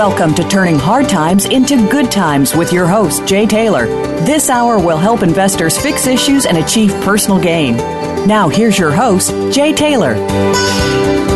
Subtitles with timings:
[0.00, 3.84] Welcome to Turning Hard Times into Good Times with your host, Jay Taylor.
[4.24, 7.76] This hour will help investors fix issues and achieve personal gain.
[8.26, 10.14] Now, here's your host, Jay Taylor.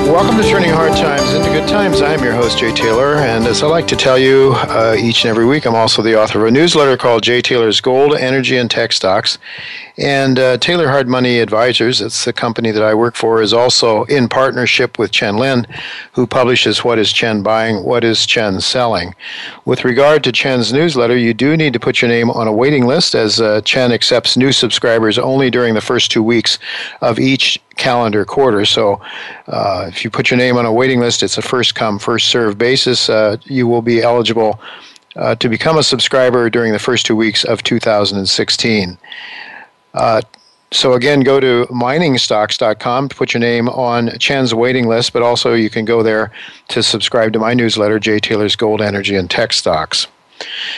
[0.05, 2.03] Welcome to Turning Hard Times into Good Times.
[2.03, 5.31] I'm your host, Jay Taylor, and as I like to tell you uh, each and
[5.31, 8.71] every week, I'm also the author of a newsletter called Jay Taylor's Gold, Energy, and
[8.71, 9.39] Tech Stocks.
[9.97, 14.05] And uh, Taylor Hard Money Advisors, it's the company that I work for, is also
[14.05, 15.67] in partnership with Chen Lin,
[16.13, 19.15] who publishes What is Chen Buying, What is Chen Selling.
[19.65, 22.87] With regard to Chen's newsletter, you do need to put your name on a waiting
[22.87, 26.59] list as uh, Chen accepts new subscribers only during the first two weeks
[27.01, 28.65] of each calendar quarter.
[28.65, 29.01] So
[29.47, 32.29] uh, if you put your name on a waiting list, it's a first come, first
[32.29, 33.09] serve basis.
[33.09, 34.61] Uh, you will be eligible
[35.17, 38.99] uh, to become a subscriber during the first two weeks of 2016.
[39.95, 40.23] Uh,
[40.73, 45.55] so again, go to miningstocks.com to put your name on Chen's waiting list, but also
[45.55, 46.33] you can go there
[46.69, 50.09] to subscribe to my newsletter, Jay Taylor's Gold, Energy, and Tech Stocks.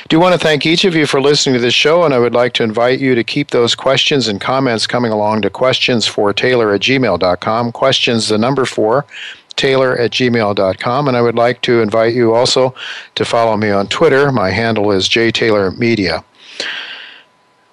[0.09, 2.35] Do want to thank each of you for listening to this show, and I would
[2.35, 6.33] like to invite you to keep those questions and comments coming along to questions for
[6.33, 7.73] Taylor at gmail.com.
[7.73, 9.07] Questions, the number four,
[9.57, 11.09] taylor at gmail.com.
[11.09, 12.75] And I would like to invite you also
[13.15, 14.31] to follow me on Twitter.
[14.31, 16.23] My handle is jtaylormedia.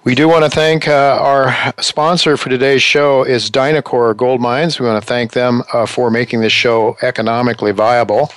[0.05, 4.77] We do want to thank uh, our sponsor for today's show is Dynacor Gold Mines.
[4.77, 8.29] We want to thank them uh, for making this show economically viable.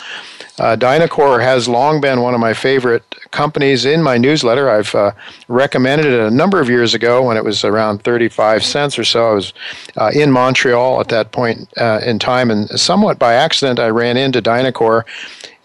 [0.58, 4.70] Uh, Dynacor has long been one of my favorite companies in my newsletter.
[4.70, 5.12] I've uh,
[5.48, 9.30] recommended it a number of years ago when it was around 35 cents or so.
[9.30, 9.52] I was
[9.96, 14.16] uh, in Montreal at that point uh, in time, and somewhat by accident, I ran
[14.16, 15.04] into Dynacor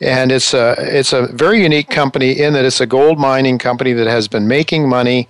[0.02, 3.94] and it's a it's a very unique company in that it's a gold mining company
[3.94, 5.30] that has been making money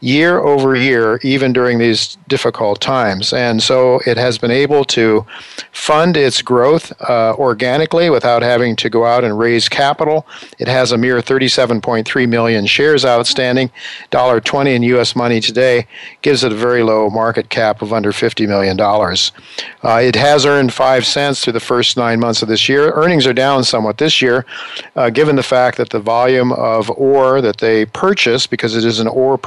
[0.00, 3.32] year over year, even during these difficult times.
[3.32, 5.24] And so it has been able to
[5.72, 10.26] fund its growth uh, organically without having to go out and raise capital.
[10.58, 13.70] It has a mere 37.3 million shares outstanding.
[14.10, 15.16] $1.20 in U.S.
[15.16, 15.86] money today
[16.22, 18.78] gives it a very low market cap of under $50 million.
[18.80, 22.92] Uh, it has earned 5 cents through the first nine months of this year.
[22.92, 24.44] Earnings are down somewhat this year,
[24.96, 29.00] uh, given the fact that the volume of ore that they purchase, because it is
[29.00, 29.38] an ore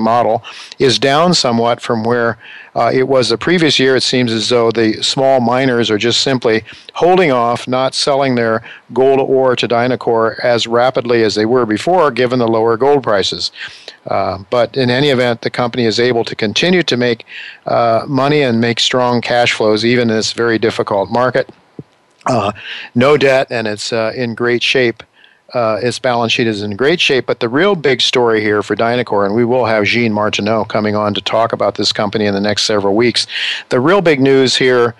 [0.00, 0.42] model
[0.78, 2.38] is down somewhat from where
[2.74, 3.96] uh, it was the previous year.
[3.96, 8.64] It seems as though the small miners are just simply holding off, not selling their
[8.92, 13.52] gold ore to Dynacor as rapidly as they were before, given the lower gold prices.
[14.06, 17.24] Uh, but in any event, the company is able to continue to make
[17.66, 21.48] uh, money and make strong cash flows even in this very difficult market.
[22.26, 22.52] Uh,
[22.94, 25.02] no debt, and it's uh, in great shape
[25.54, 27.26] uh, its balance sheet is in great shape.
[27.26, 30.96] But the real big story here for Dynacor, and we will have Jean Martineau coming
[30.96, 33.26] on to talk about this company in the next several weeks.
[33.68, 34.94] The real big news here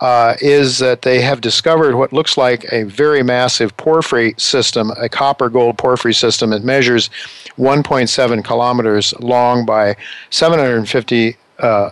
[0.00, 5.08] uh, is that they have discovered what looks like a very massive porphyry system, a
[5.08, 6.52] copper gold porphyry system.
[6.52, 7.08] It measures
[7.56, 9.96] 1.7 kilometers long by
[10.30, 11.36] 750.
[11.58, 11.90] Uh,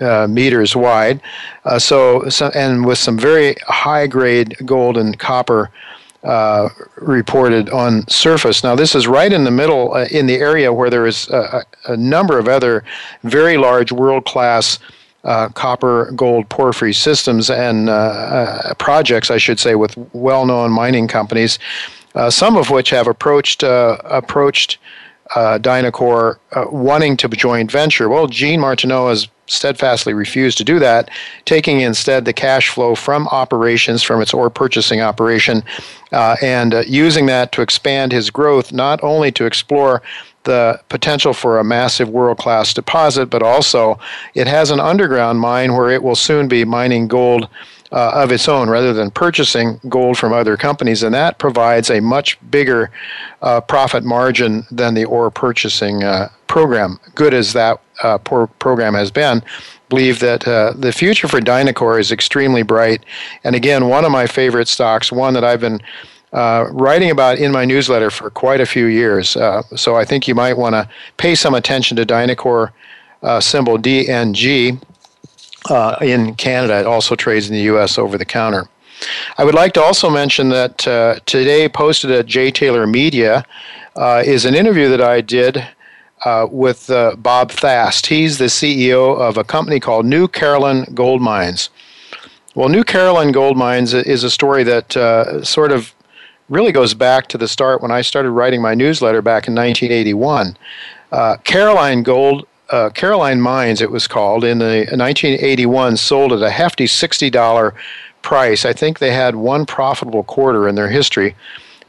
[0.00, 1.20] uh, meters wide,
[1.64, 5.70] uh, so, so, and with some very high grade gold and copper
[6.24, 8.64] uh, reported on surface.
[8.64, 11.64] Now, this is right in the middle, uh, in the area where there is a,
[11.86, 12.82] a number of other
[13.22, 14.78] very large world class.
[15.24, 20.70] Uh, copper gold porphyry systems and uh, uh, projects, I should say, with well known
[20.70, 21.58] mining companies,
[22.28, 24.76] some of which have approached, approached
[25.34, 28.08] uh, Dynacor uh, wanting to joint venture.
[28.08, 31.10] Well, Jean Martineau has steadfastly refused to do that,
[31.44, 35.62] taking instead the cash flow from operations, from its ore purchasing operation,
[36.12, 40.02] uh, and uh, using that to expand his growth, not only to explore
[40.44, 43.98] the potential for a massive world class deposit, but also
[44.34, 47.48] it has an underground mine where it will soon be mining gold
[47.94, 51.04] uh, of its own rather than purchasing gold from other companies.
[51.04, 52.90] And that provides a much bigger
[53.40, 56.98] uh, profit margin than the ore purchasing uh, program.
[57.14, 59.42] Good as that uh, program has been,
[59.88, 63.04] believe that uh, the future for Dynacor is extremely bright.
[63.44, 65.80] And again, one of my favorite stocks, one that I've been
[66.32, 69.36] uh, writing about in my newsletter for quite a few years.
[69.36, 72.72] Uh, so I think you might want to pay some attention to Dynacor
[73.22, 74.82] uh, symbol DNG
[75.70, 76.80] uh, in Canada.
[76.80, 77.98] It also trades in the U.S.
[77.98, 78.68] over the counter.
[79.38, 82.50] I would like to also mention that uh, today posted at J.
[82.50, 83.44] Taylor Media
[83.96, 85.66] uh, is an interview that I did
[86.24, 88.06] uh, with uh, Bob Thast.
[88.06, 91.70] He's the CEO of a company called New Carolin Gold Mines.
[92.54, 95.92] Well, New Carolin Gold Mines is a story that uh, sort of
[96.48, 100.56] really goes back to the start when I started writing my newsletter back in 1981.
[101.44, 106.86] Carolin Gold uh, Carolin Mines, it was called, in the 1981 sold at a hefty
[106.86, 107.72] $60
[108.22, 108.64] price.
[108.64, 111.36] I think they had one profitable quarter in their history.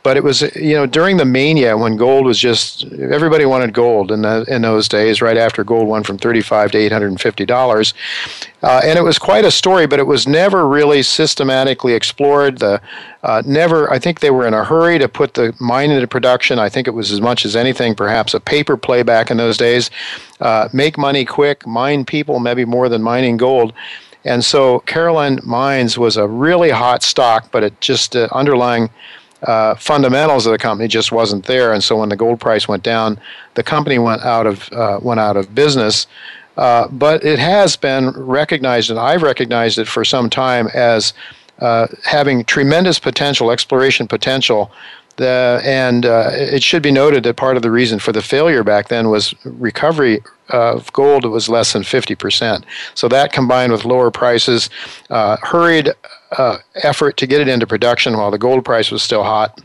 [0.05, 2.85] But it was, you know, during the mania when gold was just
[3.15, 5.19] everybody wanted gold in the, in those days.
[5.19, 7.95] Right after gold went from thirty-five to eight hundred and fifty dollars,
[8.61, 9.87] uh, and it was quite a story.
[9.87, 12.59] But it was never really systematically explored.
[12.59, 12.79] The
[13.23, 16.59] uh, never, I think they were in a hurry to put the mine into production.
[16.59, 19.57] I think it was as much as anything, perhaps a paper play back in those
[19.57, 19.89] days.
[20.39, 23.73] Uh, make money quick, mine people, maybe more than mining gold.
[24.23, 28.89] And so Carolin Mines was a really hot stock, but it just uh, underlying
[29.45, 31.73] uh, fundamentals of the company just wasn't there.
[31.73, 33.19] And so when the gold price went down,
[33.53, 36.07] the company went out of uh, went out of business.
[36.57, 41.13] Uh, but it has been recognized, and I've recognized it for some time as
[41.59, 44.71] uh, having tremendous potential, exploration potential.
[45.17, 48.63] The, and uh, it should be noted that part of the reason for the failure
[48.63, 52.63] back then was recovery of gold was less than 50%.
[52.93, 54.69] So that combined with lower prices,
[55.09, 55.91] uh, hurried
[56.37, 59.59] uh, effort to get it into production while the gold price was still hot.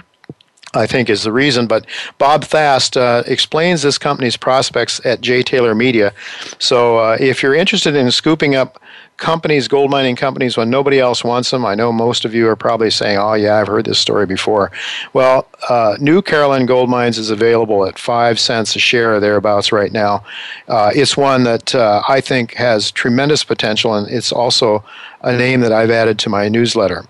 [0.73, 1.67] I think is the reason.
[1.67, 1.85] But
[2.19, 5.43] Bob Thast uh, explains this company's prospects at J.
[5.43, 6.15] Taylor Media.
[6.61, 8.81] So uh, if you're interested in scooping up
[9.21, 11.65] companies, gold mining companies, when nobody else wants them.
[11.65, 14.73] I know most of you are probably saying, oh, yeah, I've heard this story before.
[15.13, 19.71] Well, uh, New Carolin Gold Mines is available at five cents a share or thereabouts
[19.71, 20.25] right now.
[20.67, 24.83] Uh, it's one that uh, I think has tremendous potential, and it's also
[25.23, 27.05] a name that I've added to my newsletter.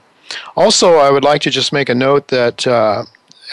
[0.56, 3.04] Also, I would like to just make a note that uh,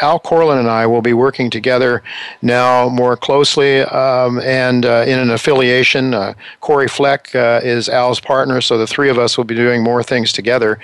[0.02, 2.04] Al Korelin and I will be working together
[2.42, 6.14] now more closely um, and uh, in an affiliation.
[6.14, 9.84] Uh, Cory Fleck uh, is Al's partner, so the three of us will be doing
[9.84, 10.80] more things together.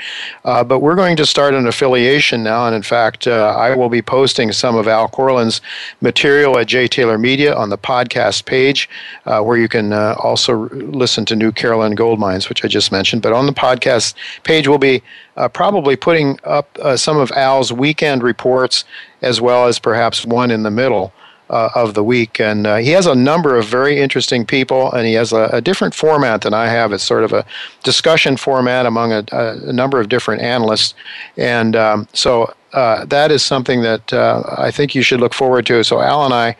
[0.45, 3.89] Uh, but we're going to start an affiliation now, and in fact, uh, I will
[3.89, 5.61] be posting some of Al Korelin's
[6.01, 6.87] material at J.
[6.87, 8.89] Taylor Media on the podcast page,
[9.25, 13.21] uh, where you can also listen to New Carolin Gold Mines, which I just mentioned.
[13.21, 15.03] But on the podcast page, we'll be
[15.37, 18.85] uh, probably putting up uh, some of Al's weekend reports
[19.21, 21.13] as well as perhaps one in the middle
[21.49, 22.39] uh, of the week.
[22.39, 25.61] And uh, he has a number of very interesting people, and he has a, a,
[25.61, 26.91] different format than I have.
[26.93, 27.45] It's sort of a
[27.83, 30.93] discussion format among a, a number of different analysts.
[31.37, 35.65] And um, so uh, that is something that uh, I think you should look forward
[35.67, 35.83] to.
[35.83, 36.55] So Al and I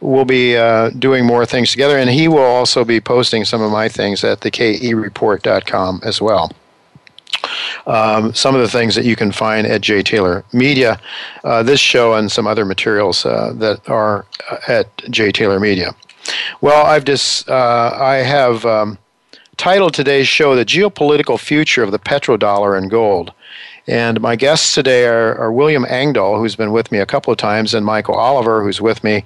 [0.00, 3.72] will be uh, doing more things together, and he will also be posting some of
[3.72, 6.52] my things at the kereport.com as well
[7.86, 10.02] um, some of the things that you can find at J.
[10.02, 11.00] Taylor Media,
[11.44, 15.32] uh, this show, and some other materials uh, that are uh, at J.
[15.32, 15.94] Taylor Media.
[16.60, 18.98] Well, I've just uh, I have um,
[19.56, 23.32] titled today's show "The Geopolitical Future of the Petrodollar and Gold."
[23.88, 27.38] And my guests today are, are William Engdahl, who's been with me a couple of
[27.38, 29.24] times, and Michael Oliver, who's with me,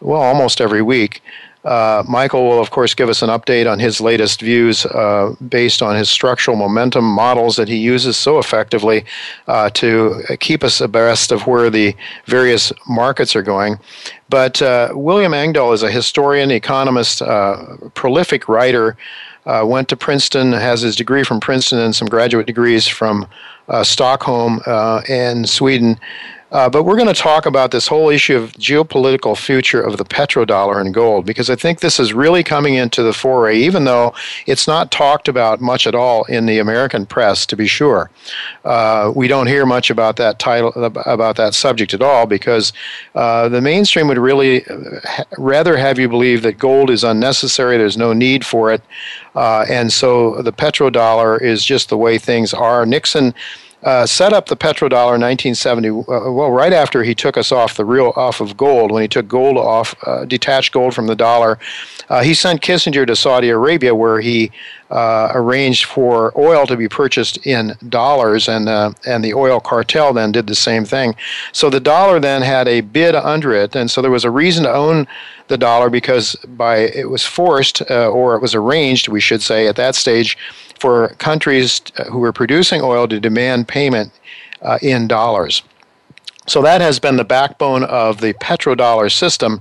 [0.00, 1.22] well, almost every week.
[1.68, 5.82] Uh, Michael will, of course, give us an update on his latest views uh, based
[5.82, 9.04] on his structural momentum models that he uses so effectively
[9.48, 11.94] uh, to keep us abreast of where the
[12.24, 13.78] various markets are going.
[14.30, 18.96] But uh, William Engdahl is a historian, economist, uh, prolific writer.
[19.44, 23.26] Went to Princeton, has his degree from Princeton and some graduate degrees from
[23.82, 25.98] Stockholm and Sweden
[26.50, 30.04] Uh, but we're going to talk about this whole issue of geopolitical future of the
[30.04, 34.14] petrodollar and gold because I think this is really coming into the foray, even though
[34.46, 37.44] it's not talked about much at all in the American press.
[37.46, 38.10] To be sure,
[38.64, 42.72] uh, we don't hear much about that title about that subject at all because
[43.14, 47.76] uh, the mainstream would really uh, rather have you believe that gold is unnecessary.
[47.76, 48.82] There's no need for it,
[49.34, 52.86] uh, and so the petrodollar is just the way things are.
[52.86, 53.34] Nixon
[53.82, 55.88] uh, set up the petrodollar in 1970.
[55.88, 59.08] Uh, well, right after he took us off the real off of gold, when he
[59.08, 61.58] took gold off, uh, detached gold from the dollar,
[62.08, 64.50] uh, he sent Kissinger to Saudi Arabia, where he
[64.90, 68.68] uh, arranged for oil to be purchased in dollars, and
[69.06, 71.14] and the oil cartel then did the same thing.
[71.52, 74.64] So the dollar then had a bid under it, and so there was a reason
[74.64, 75.06] to own
[75.48, 79.76] the dollar because by it was forced or it was arranged, we should say, at
[79.76, 80.36] that stage
[80.78, 84.12] for countries uh, who were producing oil to demand payment
[84.62, 85.62] uh, in dollars.
[86.46, 89.60] So that has been the backbone of the petrodollar system,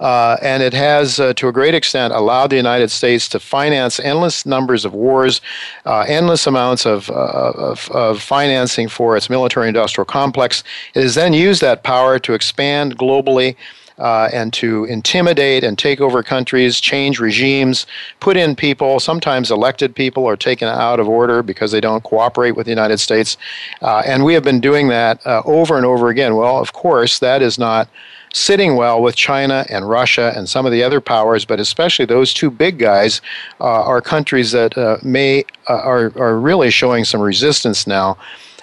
[0.00, 3.98] uh, and it has, uh, to a great extent, allowed the United States to finance
[3.98, 5.40] endless numbers of wars,
[5.86, 10.62] uh, endless amounts of, uh, of, of, financing for its military industrial complex.
[10.94, 13.56] It has then used that power to expand globally
[13.98, 17.86] uh, and to intimidate and take over countries, change regimes,
[18.20, 22.52] put in people, sometimes elected people are taken out of order because they don't cooperate
[22.52, 23.36] with the United States.
[23.82, 26.36] Uh, and we have been doing that uh, over and over again.
[26.36, 27.88] Well, of course, that is not
[28.32, 32.34] sitting well with China and Russia and some of the other powers, but especially those
[32.34, 33.22] two big guys
[33.60, 38.18] uh, are countries that uh, may uh, are are really showing some resistance now.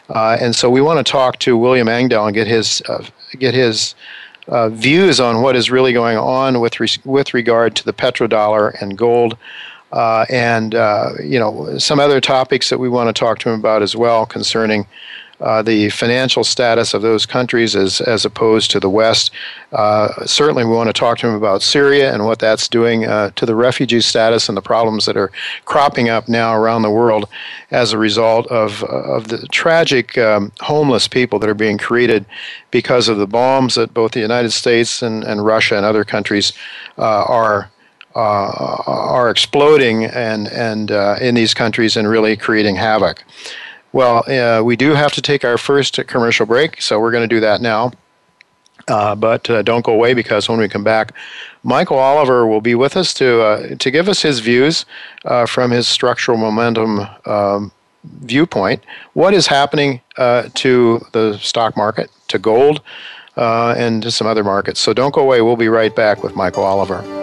[0.09, 3.03] Uh, and so we want to talk to William Engdahl and get his uh,
[3.39, 3.95] get his
[4.47, 8.79] uh, views on what is really going on with re- with regard to the petrodollar
[8.81, 9.37] and gold,
[9.91, 13.59] uh, and uh, you know some other topics that we want to talk to him
[13.59, 14.87] about as well concerning
[15.41, 19.31] uh, the financial status of those countries as, as opposed to the West.
[19.71, 23.31] Uh, certainly, we want to talk to him about Syria and what that's doing uh,
[23.31, 25.31] to the refugee status and the problems that are
[25.65, 27.27] cropping up now around the world
[27.71, 32.25] as a result of, of the tragic um, homeless people that are being created
[32.71, 36.53] because of the bombs that both the United States and, and Russia and other countries
[36.97, 37.69] uh, are.
[38.15, 43.23] Uh, are exploding and and uh, in these countries and really creating havoc.
[43.93, 47.33] Well, uh, we do have to take our first commercial break, so we're going to
[47.33, 47.91] do that now.
[48.87, 51.13] Uh, but uh, don't go away because when we come back,
[51.63, 54.85] Michael Oliver will be with us to uh, to give us his views
[55.23, 57.71] uh, from his structural momentum um,
[58.03, 58.83] viewpoint.
[59.13, 62.81] What is happening uh, to the stock market, to gold,
[63.37, 64.81] and to some other markets?
[64.81, 65.41] So don't go away.
[65.41, 67.22] We'll be right back with Michael Oliver.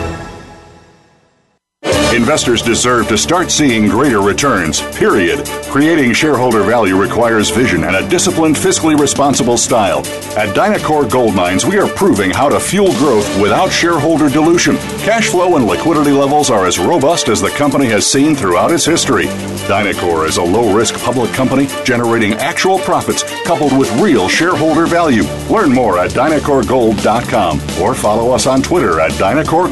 [2.13, 5.45] Investors deserve to start seeing greater returns, period.
[5.71, 9.99] Creating shareholder value requires vision and a disciplined, fiscally responsible style.
[10.37, 14.75] At Dynacor Gold Mines, we are proving how to fuel growth without shareholder dilution.
[15.05, 18.83] Cash flow and liquidity levels are as robust as the company has seen throughout its
[18.83, 19.27] history.
[19.69, 25.23] Dynacor is a low risk public company generating actual profits coupled with real shareholder value.
[25.49, 29.71] Learn more at dynacorgold.com or follow us on Twitter at Dynacor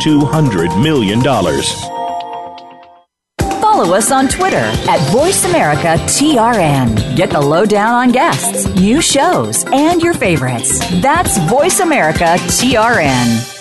[0.00, 1.20] $200 million.
[3.60, 7.14] Follow us on Twitter at VoiceAmericaTRN.
[7.14, 10.78] Get the lowdown on guests, new shows, and your favorites.
[11.02, 13.52] That's VoiceAmericaTRN.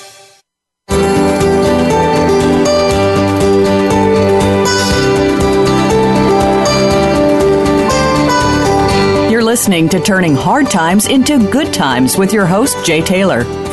[9.30, 13.44] You're listening to Turning Hard Times into Good Times with your host, Jay Taylor.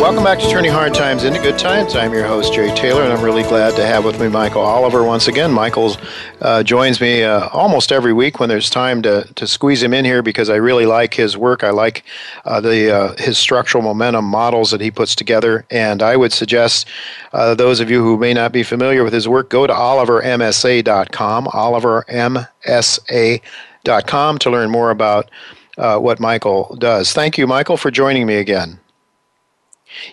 [0.00, 1.96] Welcome back to Turning Hard Times into Good Times.
[1.96, 5.02] I'm your host, Jay Taylor, and I'm really glad to have with me Michael Oliver
[5.02, 5.50] once again.
[5.50, 5.96] Michael
[6.40, 10.04] uh, joins me uh, almost every week when there's time to, to squeeze him in
[10.04, 11.64] here because I really like his work.
[11.64, 12.04] I like
[12.44, 16.86] uh, the uh, his structural momentum models that he puts together, and I would suggest
[17.32, 21.46] uh, those of you who may not be familiar with his work, go to olivermsa.com,
[21.46, 25.28] olivermsa.com to learn more about
[25.76, 27.12] uh, what Michael does.
[27.12, 28.78] Thank you, Michael, for joining me again.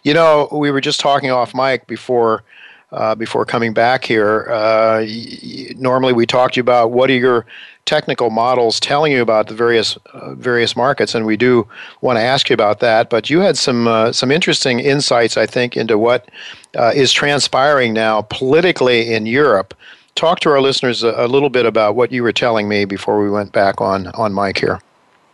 [0.03, 2.43] You know, we were just talking off mic before
[2.91, 4.47] uh, before coming back here.
[4.49, 7.45] Uh, y- normally, we talked to you about what are your
[7.85, 11.67] technical models telling you about the various uh, various markets, and we do
[12.01, 13.09] want to ask you about that.
[13.09, 16.29] But you had some uh, some interesting insights, I think, into what
[16.77, 19.73] uh, is transpiring now politically in Europe.
[20.15, 23.21] Talk to our listeners a, a little bit about what you were telling me before
[23.21, 24.79] we went back on on mic here.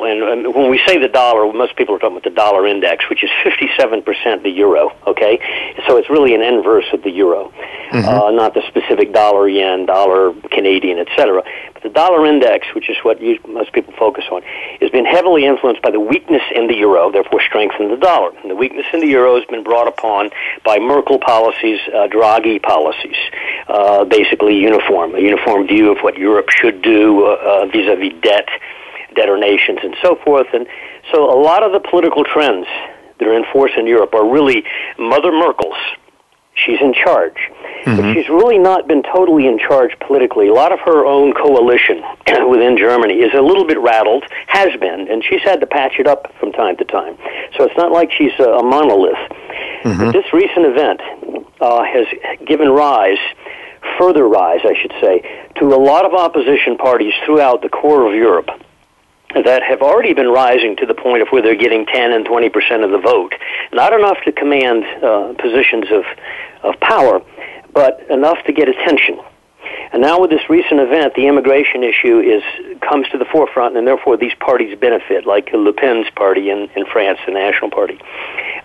[0.02, 3.24] When, when we say the dollar, most people are talking about the dollar index, which
[3.24, 5.38] is 57% the euro, okay?
[5.86, 7.54] So it's really an inverse of the euro,
[7.92, 8.08] mm-hmm.
[8.10, 11.44] uh, not the specific dollar, yen, dollar, Canadian, etc.
[11.74, 14.42] But the dollar index, which is what you, most people focus on,
[14.82, 18.36] has been heavily influenced by the weakness in the euro, therefore strengthened the dollar.
[18.42, 20.32] And the weakness in the euro has been brought upon
[20.66, 23.18] by Merkel policies, uh, Draghi policies,
[23.68, 28.50] uh, basically uniform, a uniform view of what Europe should do uh, uh, vis-a-vis debt,
[29.16, 30.48] debtor nations and so forth.
[30.54, 30.68] And
[31.12, 32.68] so a lot of the political trends
[33.20, 34.64] that are in force in Europe are really
[34.98, 35.78] Mother Merkel's.
[36.54, 37.38] She's in charge.
[37.86, 37.96] Mm-hmm.
[37.96, 40.50] But she's really not been totally in charge politically.
[40.50, 42.04] A lot of her own coalition
[42.50, 46.08] within Germany is a little bit rattled, has been, and she's had to patch it
[46.08, 47.18] up from time to time.
[47.58, 49.16] So it's not like she's a, monolith.
[49.84, 49.98] Mm-hmm.
[49.98, 51.02] But this recent event
[51.62, 52.06] uh, has
[52.46, 53.22] given rise
[53.98, 58.16] further rise, I should say, to a lot of opposition parties throughout the core of
[58.16, 58.50] Europe
[59.34, 62.50] that have already been rising to the point of where they're getting 10 and 20
[62.50, 63.34] percent of the vote.
[63.74, 66.04] Not enough to command uh, positions of,
[66.64, 67.22] of power,
[67.74, 69.20] but enough to get attention.
[69.94, 72.44] And now with this recent event, the immigration issue is
[72.82, 76.86] comes to the forefront, and therefore these parties benefit, like Le Pen's party in, in
[76.86, 78.00] France, the National Party.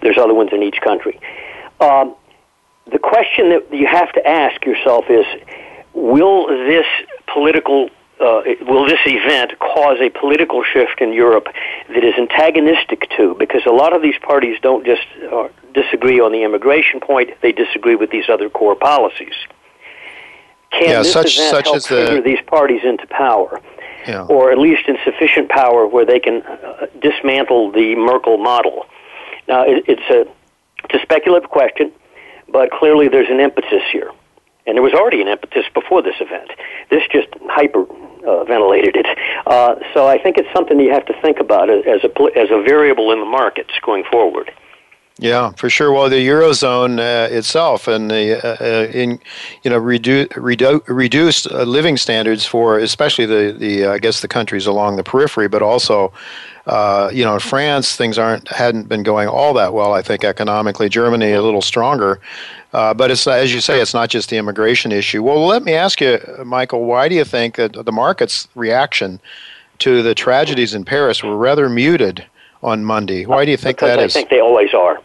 [0.03, 1.19] There's other ones in each country.
[1.81, 2.15] Um,
[2.91, 5.27] the question that you have to ask yourself is,
[5.93, 6.87] will this
[7.33, 11.49] political uh, will this event cause a political shift in Europe
[11.89, 13.35] that is antagonistic to?
[13.39, 17.53] Because a lot of these parties don't just uh, disagree on the immigration point; they
[17.53, 19.35] disagree with these other core policies.
[20.73, 23.61] Can yeah, this such, event such help as trigger the, these parties into power,
[24.07, 24.25] yeah.
[24.25, 28.87] or at least in sufficient power where they can uh, dismantle the Merkel model?
[29.47, 30.27] Now, it, it's a
[30.85, 31.93] it's a speculative question,
[32.49, 34.11] but clearly there's an impetus here.
[34.67, 36.51] And there was already an impetus before this event.
[36.91, 37.87] This just hyper
[38.27, 39.07] uh, ventilated it.
[39.47, 42.63] Uh, so I think it's something you have to think about as a as a
[42.63, 44.53] variable in the markets going forward.
[45.19, 45.93] Yeah, for sure.
[45.93, 49.19] Well, the eurozone uh, itself and the uh, uh, in
[49.63, 54.29] you know redu- redu- reduced uh, living standards for especially the the I guess the
[54.29, 56.13] countries along the periphery, but also
[56.67, 59.95] uh, you know in France things aren't hadn't been going all that well.
[59.95, 62.21] I think economically, Germany a little stronger,
[62.75, 65.23] uh, but it's as you say, it's not just the immigration issue.
[65.23, 69.21] Well, let me ask you, Michael, why do you think that the market's reaction
[69.79, 72.27] to the tragedies in Paris were rather muted?
[72.63, 73.27] on Monday.
[73.27, 74.15] Why do you think because that I is?
[74.15, 74.99] think they always are.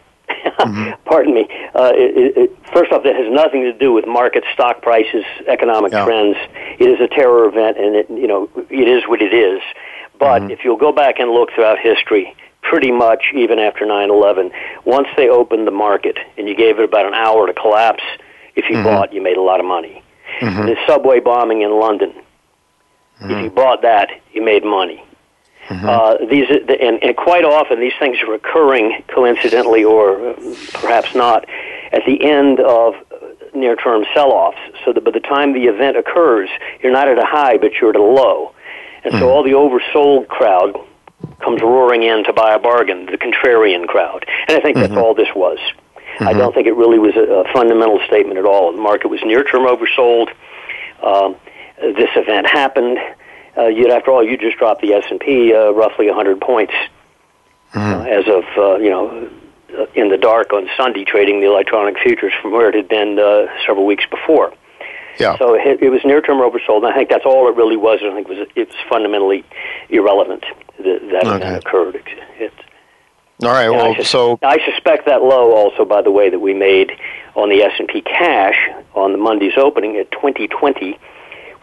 [0.44, 0.90] Mm-hmm.
[1.04, 1.48] Pardon me.
[1.74, 5.92] Uh, it, it, first off, that has nothing to do with market stock prices, economic
[5.92, 6.04] Yeah.
[6.04, 6.36] trends.
[6.78, 9.60] It is a terror event, and it you know it is what it is.
[10.18, 10.50] But Mhm.
[10.52, 14.50] if you'll go back and look throughout history, pretty much even after 9/11,
[14.84, 18.04] once they opened the market and you gave it about an hour to collapse,
[18.54, 18.84] if you Mhm.
[18.84, 20.02] bought, you made a lot of money.
[20.40, 20.66] Mhm.
[20.66, 22.12] The subway bombing in London,
[23.20, 25.02] if you bought that, you made money.
[25.70, 30.34] Uh, these and, and quite often these things are occurring coincidentally or uh,
[30.74, 31.48] perhaps not
[31.92, 32.94] at the end of
[33.54, 34.58] near-term sell-offs.
[34.84, 36.48] So that by the time the event occurs,
[36.82, 38.54] you're not at a high, but you're at a low,
[39.04, 40.76] and so all the oversold crowd
[41.40, 45.14] comes roaring in to buy a bargain, the contrarian crowd, and I think that's all
[45.14, 45.58] this was.
[46.20, 48.72] I don't think it really was a, a fundamental statement at all.
[48.72, 50.28] The market was near-term oversold.
[51.02, 51.36] Um,
[51.80, 52.98] this event happened.
[53.56, 56.72] Uh, you'd, after all, you just dropped the S and P uh, roughly 100 points
[57.74, 59.28] uh, as of uh, you know
[59.78, 63.18] uh, in the dark on Sunday, trading the electronic futures from where it had been
[63.18, 64.52] uh, several weeks before.
[65.18, 65.36] Yeah.
[65.38, 68.00] So it, it was near-term oversold, and I think that's all it really was.
[68.02, 69.44] I think it was it was fundamentally
[69.90, 70.44] irrelevant
[70.78, 71.54] that that Okay.
[71.56, 71.96] occurred.
[71.96, 72.04] It,
[72.38, 72.52] it,
[73.42, 73.68] All right.
[73.68, 76.92] Well, I sus- so I suspect that low also, by the way, that we made
[77.34, 78.56] on the S and P cash
[78.94, 80.98] on the Monday's opening at 2020,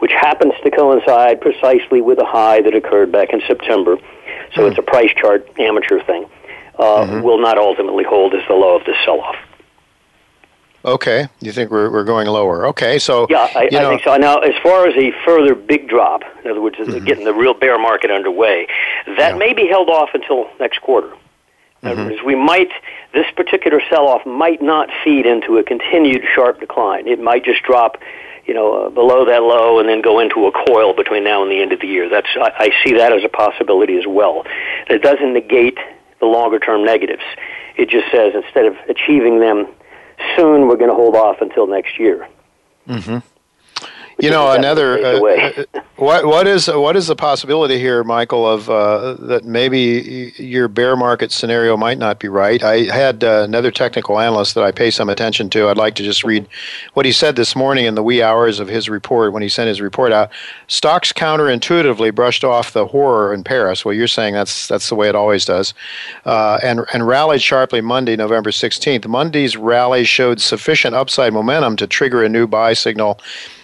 [0.00, 3.96] which happens to coincide precisely with a high that occurred back in September.
[4.54, 4.68] So Hmm.
[4.70, 6.26] it's a price chart amateur thing.
[6.78, 7.20] uh, mm-hmm.
[7.20, 9.36] will not ultimately hold as the low of this sell-off.
[10.82, 12.66] Okay, you think we're, we're going lower?
[12.68, 14.16] Okay, so yeah, I, I think so.
[14.16, 17.04] Now, as far as a further big drop, in other words, mm-hmm.
[17.04, 18.66] getting the real bear market underway,
[19.18, 19.36] that yeah.
[19.36, 21.12] may be held off until next quarter.
[21.82, 22.26] In Mm-hmm.
[22.26, 22.70] we might
[23.12, 27.06] this particular sell-off might not feed into a continued sharp decline.
[27.06, 27.98] It might just drop,
[28.46, 31.50] you know, uh, below that low and then go into a coil between now and
[31.50, 32.08] the end of the year.
[32.08, 34.44] That's I, I see that as a possibility as well.
[34.88, 35.78] It doesn't negate
[36.20, 37.22] the longer-term negatives.
[37.76, 39.66] It just says instead of achieving them
[40.36, 42.28] soon, we're going to hold off until next year.
[42.88, 43.18] Mm-hmm.
[44.20, 45.64] You know, another uh, uh,
[45.96, 50.96] what what is what is the possibility here, Michael, of uh, that maybe your bear
[50.96, 52.62] market scenario might not be right?
[52.62, 55.68] I had uh, another technical analyst that I pay some attention to.
[55.68, 56.46] I'd like to just read
[56.94, 59.68] what he said this morning in the wee hours of his report when he sent
[59.68, 60.30] his report out.
[60.68, 63.84] Stocks counterintuitively brushed off the horror in Paris.
[63.84, 65.74] Well, you're saying that's that's the way it always does,
[66.24, 69.06] uh, and and rallied sharply Monday, November 16th.
[69.06, 73.20] Monday's rally showed sufficient upside momentum to trigger a new buy signal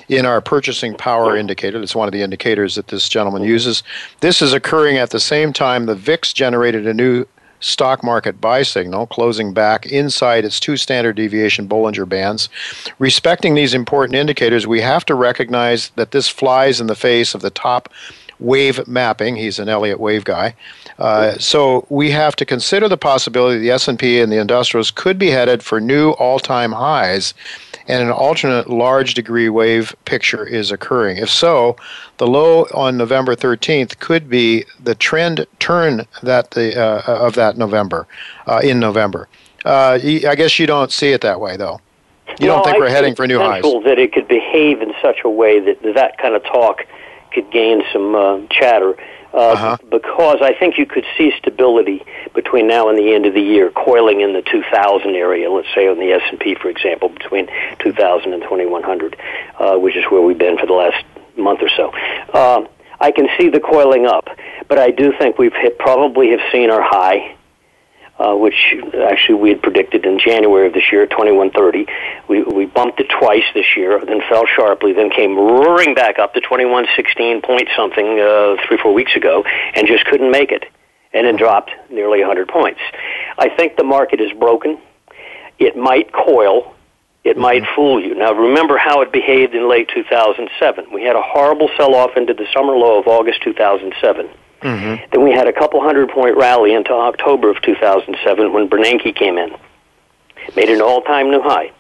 [0.09, 1.79] in our purchasing power indicator.
[1.79, 3.83] That's one of the indicators that this gentleman uses.
[4.21, 7.27] This is occurring at the same time the VIX generated a new
[7.61, 12.49] stock market buy signal, closing back inside its two standard deviation Bollinger Bands.
[12.99, 17.41] Respecting these important indicators, we have to recognize that this flies in the face of
[17.41, 17.89] the top
[18.39, 19.37] wave mapping.
[19.37, 20.55] He's an Elliott wave guy.
[20.99, 25.31] Uh, so we have to consider the possibility the S&P and the industrials could be
[25.31, 27.35] headed for new all-time highs
[27.89, 31.19] and an alternate large degree wave picture is occurring.
[31.19, 31.77] If so,
[32.19, 37.57] the low on November 13th could be the trend turn that the uh, of that
[37.57, 38.07] November
[38.47, 39.29] uh, in November.
[39.65, 41.81] Uh, I guess you don't see it that way, though.
[42.39, 43.63] You don't think I we're heading for new highs?
[43.63, 46.87] That it could behave in such a way that that kind of talk
[47.33, 48.97] could gain some uh, chatter
[49.33, 49.77] uh, uh-huh.
[49.91, 53.71] because I think you could see stability between now and the end of the year,
[53.71, 55.51] coiling in the 2,000 area.
[55.51, 57.49] Let's say on the S and P, for example, between
[57.81, 59.17] 2,000 and 2,100,
[59.59, 61.05] uh, which is where we've been for the last
[61.37, 61.91] month or so.
[62.33, 62.67] Uh,
[63.01, 64.29] I can see the coiling up,
[64.69, 67.37] but I do think we've hit, probably have seen our high
[68.19, 68.75] uh, which
[69.11, 71.87] actually we had predicted in January of this year, 2130.
[72.29, 76.33] We, we bumped it twice this year, then fell sharply, then came roaring back up
[76.35, 80.65] to 2116 point something uh, three, four weeks ago, and just couldn't make it,
[81.13, 82.81] and then dropped nearly 100 points.
[83.39, 84.79] I think the market is broken.
[85.59, 86.75] It might coil.
[87.23, 87.43] It mm-hmm.
[87.43, 88.15] might fool you.
[88.15, 90.87] Now, remember how it behaved in late 2007.
[90.91, 94.31] We had a horrible sell off into the summer low of August 2007
[94.67, 95.11] Mm-hmm.
[95.13, 99.39] Then we had a couple hundred point rally into October of 2007 when Bernanke came
[99.39, 99.55] in,
[100.57, 101.71] made an all time new high.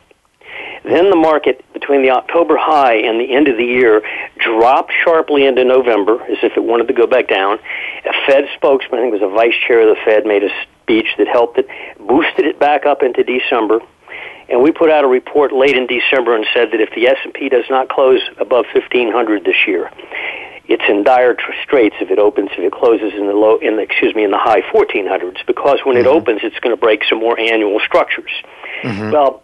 [0.85, 4.03] Then the market between the October high and the end of the year
[4.39, 7.59] dropped sharply into November as if it wanted to go back down.
[8.05, 10.51] A Fed spokesman, I think it was a vice chair of the Fed, made a
[10.83, 11.67] speech that helped it,
[11.99, 13.81] boosted it back up into December.
[14.49, 17.49] And we put out a report late in December and said that if the S&P
[17.49, 19.91] does not close above 1500 this year,
[20.69, 23.83] it's in dire straits if it opens if it closes in the low in the
[23.83, 26.07] excuse me in the high 1400s because when mm-hmm.
[26.07, 28.31] it opens it's going to break some more annual structures.
[28.83, 29.11] Mm-hmm.
[29.11, 29.43] Well,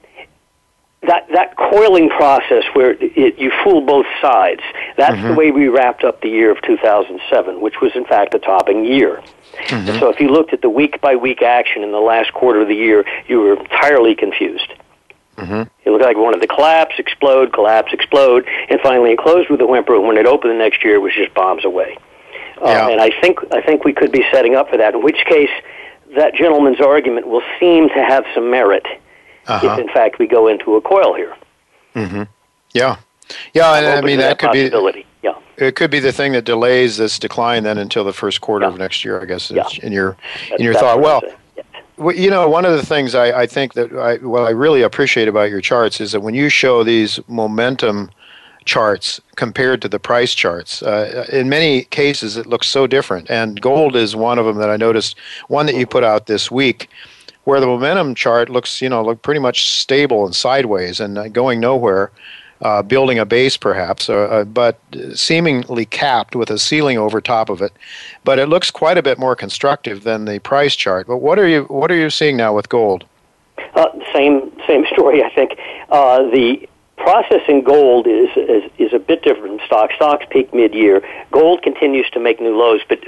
[1.02, 4.60] that that coiling process where it, you fool both sides.
[4.96, 5.28] That's mm-hmm.
[5.28, 8.84] the way we wrapped up the year of 2007, which was in fact a topping
[8.84, 9.22] year.
[9.66, 9.98] Mm-hmm.
[9.98, 12.68] So if you looked at the week by week action in the last quarter of
[12.68, 14.72] the year, you were entirely confused.
[15.42, 15.62] Mm-hmm.
[15.84, 19.60] It looked like one of the collapse, explode, collapse, explode, and finally it closed with
[19.60, 19.96] a whimper.
[19.96, 21.98] And when it opened the next year, it was just bombs away.
[22.60, 22.88] Uh, yeah.
[22.88, 24.94] and I think I think we could be setting up for that.
[24.94, 25.50] In which case,
[26.16, 28.86] that gentleman's argument will seem to have some merit
[29.46, 29.72] uh-huh.
[29.72, 31.34] if, in fact, we go into a coil here.
[31.96, 32.22] Mm-hmm.
[32.72, 32.96] Yeah,
[33.52, 35.34] yeah, and I mean that, that could be yeah.
[35.56, 38.72] It could be the thing that delays this decline then until the first quarter yeah.
[38.72, 39.20] of next year.
[39.20, 39.64] I guess yeah.
[39.82, 40.16] in your
[40.56, 41.00] in your thought.
[41.00, 41.22] Well,
[41.96, 44.82] well, you know, one of the things I, I think that I, what I really
[44.82, 48.10] appreciate about your charts is that when you show these momentum
[48.64, 53.30] charts compared to the price charts, uh, in many cases it looks so different.
[53.30, 55.16] And gold is one of them that I noticed.
[55.48, 56.88] One that you put out this week,
[57.44, 61.28] where the momentum chart looks, you know, look pretty much stable and sideways and uh,
[61.28, 62.10] going nowhere
[62.62, 64.78] uh, building a base perhaps, uh, uh, but
[65.14, 67.72] seemingly capped with a ceiling over top of it.
[68.24, 71.06] But it looks quite a bit more constructive than the price chart.
[71.06, 73.04] But what are you what are you seeing now with gold?
[73.74, 75.58] Uh, same same story, I think.
[75.90, 79.94] Uh, the process in gold is, is is a bit different from stocks.
[79.96, 81.02] Stocks peak mid-year.
[81.32, 83.00] Gold continues to make new lows, but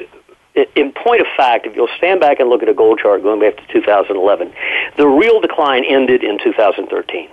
[0.75, 3.41] in point of fact, if you'll stand back and look at a gold chart going
[3.41, 4.53] back to 2011,
[4.97, 7.29] the real decline ended in 2013.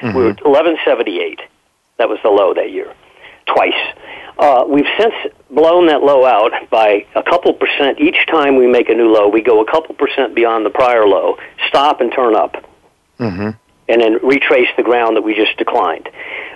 [0.00, 0.16] Mm-hmm.
[0.16, 1.40] We were 1178.
[2.00, 2.92] That was the low that year,
[3.46, 3.76] twice.
[4.38, 5.12] Uh, we've since
[5.50, 9.28] blown that low out by a couple percent each time we make a new low.
[9.28, 11.36] We go a couple percent beyond the prior low,
[11.68, 12.56] stop and turn up,
[13.18, 13.50] Mm-hmm.
[13.90, 16.08] and then retrace the ground that we just declined.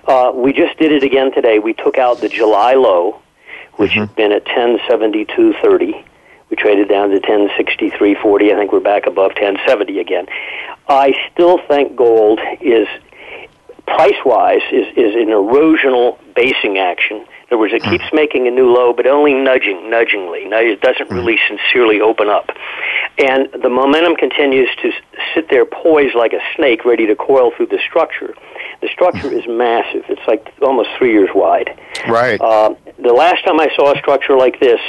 [0.08, 1.58] Uh, we just did it again today.
[1.58, 3.20] We took out the July low,
[3.74, 6.04] which had been at 1072.30.
[6.48, 8.52] We traded down to 1063.40.
[8.52, 10.26] I think we're back above 1070 again.
[10.88, 12.86] I still think gold is
[13.86, 17.18] price wise is, is an erosional basing action.
[17.18, 17.90] In other words, it hmm.
[17.90, 20.44] keeps making a new low, but only nudging, nudgingly.
[20.46, 21.14] Now, it doesn't hmm.
[21.14, 22.50] really sincerely open up.
[23.18, 24.90] And the momentum continues to
[25.34, 28.34] sit there poised like a snake, ready to coil through the structure.
[28.80, 29.38] The structure hmm.
[29.38, 30.04] is massive.
[30.08, 31.78] It's like almost three years wide.
[32.08, 32.40] Right.
[32.40, 34.80] Uh, the last time I saw a structure like this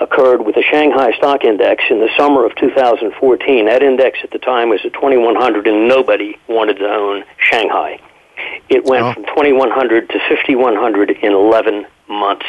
[0.00, 3.66] occurred with the Shanghai Stock Index in the summer of 2014.
[3.66, 8.00] That index at the time was at 2100, and nobody wanted to own Shanghai.
[8.68, 9.12] It went Oh.
[9.14, 12.46] from 2100 to 5100 in 11 months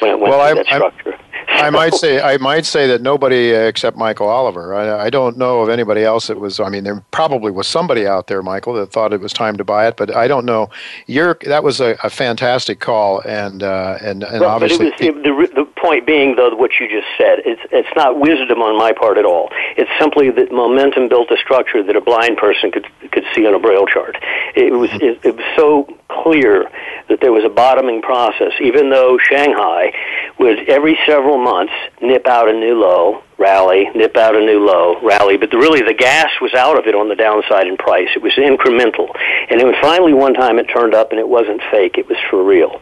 [0.00, 1.14] when it went Well, through I- that I- structure.
[1.46, 4.74] I might say I might say that nobody uh, except Michael Oliver.
[4.74, 6.58] I, I don't know of anybody else that was.
[6.58, 9.64] I mean, there probably was somebody out there, Michael, that thought it was time to
[9.64, 10.70] buy it, but I don't know.
[11.06, 14.90] You're that was a, a fantastic call, and uh, and and Well, obviously.
[14.90, 18.18] but it was, the, the point being, though, what you just said, it's, it's not
[18.18, 19.50] wisdom on my part at all.
[19.76, 23.52] It's simply that momentum built a structure that a blind person could could see on
[23.52, 24.16] a braille chart.
[24.56, 25.04] It was mm-hmm.
[25.04, 26.70] it, it was so clear
[27.08, 29.92] that there was a bottoming process, even though Shanghai
[30.38, 35.00] would every several months nip out a new low, rally, nip out a new low,
[35.02, 35.36] rally.
[35.36, 38.08] But the, really, the gas was out of it on the downside in price.
[38.16, 39.12] It was incremental,
[39.50, 42.18] and it was finally one time it turned up, and it wasn't fake; it was
[42.30, 42.80] for real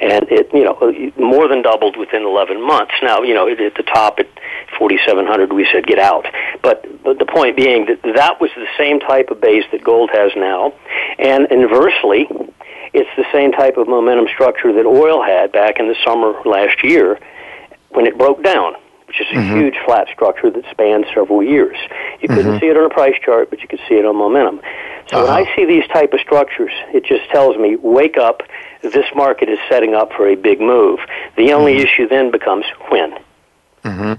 [0.00, 0.76] and it you know
[1.16, 2.94] more than doubled within 11 months.
[3.02, 4.28] Now you know at the top at
[4.78, 6.26] 4,700 we said get out,
[6.62, 10.10] but, but the point being that that was the same type of base that gold
[10.12, 10.72] has now,
[11.18, 12.26] and inversely,
[12.92, 16.82] it's the same type of momentum structure that oil had back in the summer last
[16.82, 17.18] year
[17.90, 18.74] when it broke down.
[19.06, 19.58] Which is a mm-hmm.
[19.58, 21.76] huge flat structure that spans several years.
[22.20, 22.58] You couldn't mm-hmm.
[22.58, 24.60] see it on a price chart, but you could see it on momentum.
[25.08, 25.54] So when I uh-huh.
[25.54, 28.42] see these type of structures, it just tells me, wake up,
[28.92, 31.00] this market is setting up for a big move.
[31.36, 33.12] The only issue then becomes when.
[33.82, 34.02] Mm-hmm.
[34.02, 34.18] And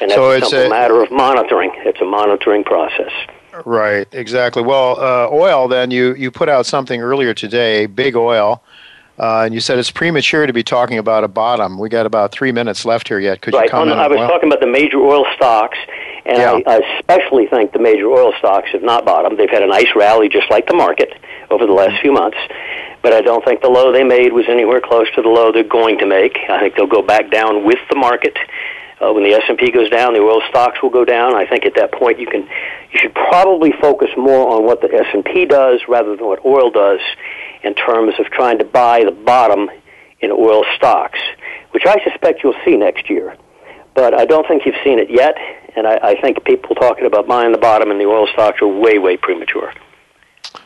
[0.00, 1.72] that's So a it's a- matter of monitoring.
[1.78, 3.12] It's a monitoring process.
[3.64, 4.62] Right, exactly.
[4.62, 5.66] Well, uh, oil.
[5.68, 8.62] Then you you put out something earlier today, big oil,
[9.18, 11.76] uh, and you said it's premature to be talking about a bottom.
[11.78, 13.40] We got about three minutes left here yet.
[13.42, 13.68] Could you Right.
[13.70, 14.28] comment I on was oil?
[14.28, 15.78] talking about the major oil stocks,
[16.26, 16.60] and Yeah.
[16.64, 19.36] I, I especially think the major oil stocks have not bottomed.
[19.36, 21.12] They've had a nice rally, just like the market,
[21.50, 22.38] over the last few months.
[23.02, 25.64] But I don't think the low they made was anywhere close to the low they're
[25.64, 26.36] going to make.
[26.48, 28.36] I think they'll go back down with the market.
[29.00, 31.34] Uh, when the S and P goes down, the oil stocks will go down.
[31.34, 32.42] I think at that point you can,
[32.92, 36.44] you should probably focus more on what the S and P does rather than what
[36.44, 37.00] oil does,
[37.62, 39.70] in terms of trying to buy the bottom
[40.20, 41.18] in oil stocks,
[41.70, 43.36] which I suspect you'll see next year
[43.92, 45.34] but I don't think you've seen it yet.
[45.76, 48.68] And I, I think people talking about buying the bottom in the oil stocks are
[48.68, 49.72] way, way premature.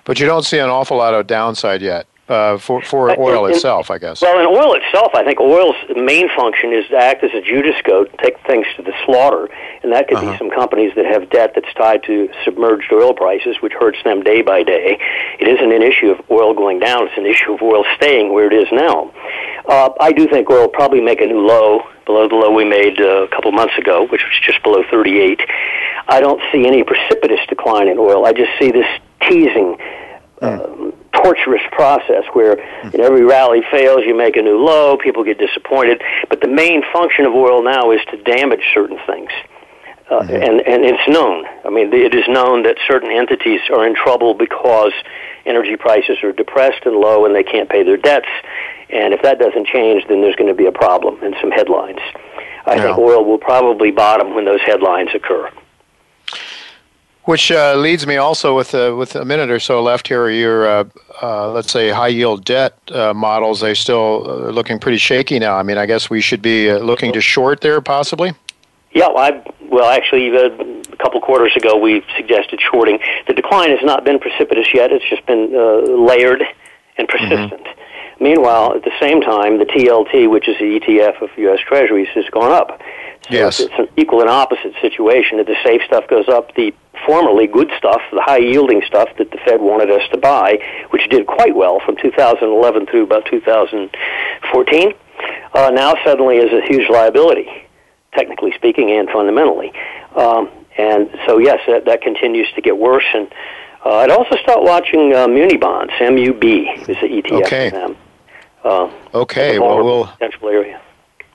[0.04, 3.46] But you don't see an awful lot of downside yet uh, for for Uh, oil
[3.46, 4.22] in- itself, I guess.
[4.22, 7.76] Well, in oil itself, I think oil's main function is to act as a Judas
[7.84, 9.48] goat, take things to the slaughter,
[9.82, 13.56] and that could be some companies that have debt that's tied to submerged oil prices,
[13.60, 14.98] which hurts them day by day.
[15.38, 18.46] It isn't an issue of oil going down; it's an issue of oil staying where
[18.46, 19.10] it is now.
[19.66, 22.64] Uh, I do think oil will probably make a new low below the low we
[22.64, 25.40] made uh, a couple months ago, which was just below 38.
[26.06, 28.26] I don't see any precipitous decline in oil.
[28.26, 28.86] I just see this
[29.26, 29.78] teasing
[30.42, 32.58] um, torturous process where
[32.92, 36.02] in every rally fails, you make a new low, people get disappointed.
[36.28, 39.30] But the main function of oil now is to damage certain things.
[40.10, 41.46] Uh, and, and it's known.
[41.64, 44.92] I mean, it is known that certain entities are in trouble because
[45.46, 48.28] energy prices are depressed and low and they can't pay their debts.
[48.90, 52.00] And if that doesn't change, then there's going to be a problem and some headlines.
[52.66, 55.50] I think oil will probably bottom when those headlines occur.
[57.24, 60.28] Which uh, leads me also with uh, with a minute or so left here.
[60.28, 60.84] Your uh,
[61.22, 65.56] uh, let's say high yield debt uh, models they still uh, looking pretty shaky now.
[65.56, 68.34] I mean, I guess we should be uh, looking to short there possibly.
[68.92, 70.50] Yeah, well, I, well actually, uh,
[70.92, 72.98] a couple quarters ago, we suggested shorting.
[73.26, 74.92] The decline has not been precipitous yet.
[74.92, 76.44] It's just been uh, layered
[76.96, 77.66] and persistent.
[78.20, 81.58] Meanwhile, at the same time, the TLT, which is the ETF of U.S.
[81.66, 82.80] Treasuries, has gone up.
[83.28, 83.60] So Yes.
[83.60, 85.38] it's, an equal and opposite situation.
[85.38, 86.74] If the safe stuff goes up, the
[87.06, 90.58] formerly good stuff, the high yielding stuff that the Fed wanted us to buy,
[90.90, 94.94] which did quite well from 2011 through about 2014,
[95.54, 97.48] uh, now suddenly is a huge liability
[98.14, 99.72] technically speaking and fundamentally.
[100.14, 103.04] Um, and so, yes, that, that continues to get worse.
[103.12, 103.28] And
[103.84, 105.92] uh, I'd also start watching uh, muni bonds.
[106.00, 107.70] MUB is the ETF Okay.
[107.70, 107.96] for them.
[108.62, 110.80] Uh, Okay, well, we'll potential area.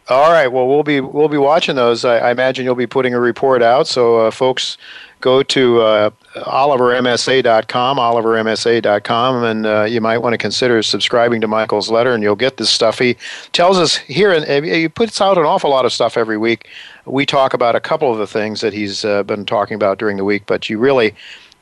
[0.09, 0.47] All right.
[0.47, 2.03] Well, we'll be we'll be watching those.
[2.03, 3.87] I, I imagine you'll be putting a report out.
[3.87, 4.75] So, uh, folks,
[5.21, 11.91] go to uh, olivermsa.com, olivermsa.com, and uh, you might want to consider subscribing to Michael's
[11.91, 12.97] letter, and you'll get this stuff.
[12.97, 13.17] He
[13.51, 16.67] tells us here, and he puts out an awful lot of stuff every week.
[17.05, 20.17] We talk about a couple of the things that he's uh, been talking about during
[20.17, 21.13] the week, but you really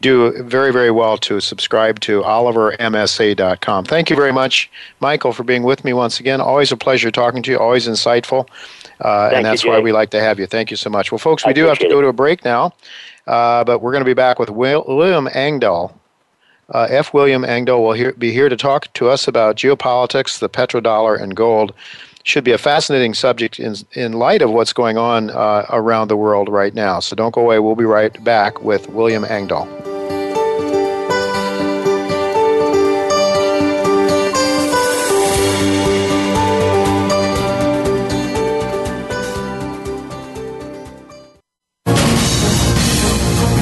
[0.02, 3.86] do very, very well to subscribe to olivermsa.com.
[3.86, 6.40] Thank you very much, Michael, for being with me once again.
[6.40, 8.48] Always a pleasure talking to you, always insightful.
[9.02, 10.46] Uh, and that's you, why we like to have you.
[10.46, 11.12] Thank you so much.
[11.12, 12.74] Well, folks, we I do have to go to a break now,
[13.26, 16.00] uh, but we're going to be back with Will, William Engdahl.
[16.74, 17.14] Uh, F.
[17.14, 21.74] William Engdahl will be here to talk to us about geopolitics, the petrodollar, and gold.
[22.24, 26.18] Should be a fascinating subject in, in light of what's going on uh, around the
[26.18, 27.00] world right now.
[27.00, 27.60] So don't go away.
[27.60, 29.87] We'll be right back with William Engdahl.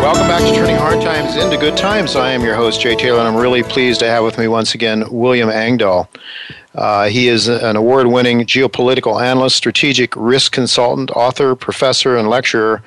[0.00, 2.14] Welcome back to Turning Hard Times into Good Times.
[2.14, 4.74] I am your host, Jay Taylor, and I'm really pleased to have with me once
[4.74, 6.08] again William Engdahl.
[6.76, 12.80] Uh, he is an award winning geopolitical analyst, strategic risk consultant, author, professor, and lecturer.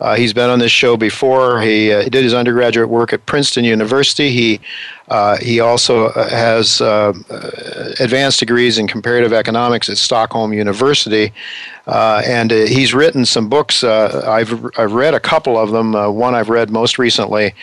[0.00, 1.60] Uh, he's been on this show before.
[1.60, 4.30] He, uh, he, did his undergraduate work at Princeton University.
[4.30, 4.60] He,
[5.08, 7.50] uh, he also uh, has uh, uh,
[8.00, 11.32] advanced degrees in comparative economics at Stockholm University.
[11.86, 13.84] Uh, and uh, he's written some books.
[13.84, 15.92] I've, I've read a couple of them.
[15.92, 17.54] one I've read most recently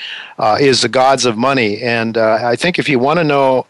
[0.60, 1.82] is The Gods of Money.
[1.82, 3.66] And I think if you want to know,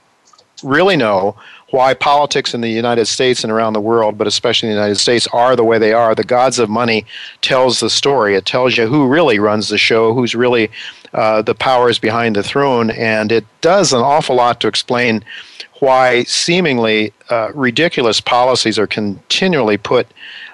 [0.63, 1.35] really know,
[1.71, 4.99] why politics in the United States and around the world, but especially in the United
[4.99, 6.13] States, are the way they are.
[6.13, 7.03] The Gods of Money
[7.41, 8.35] tells the story.
[8.35, 10.69] It tells you who really runs the show, who's really
[11.13, 15.23] uh, the powers behind the throne, and it does an awful lot to explain
[15.79, 20.07] why seemingly uh, ridiculous policies are continually put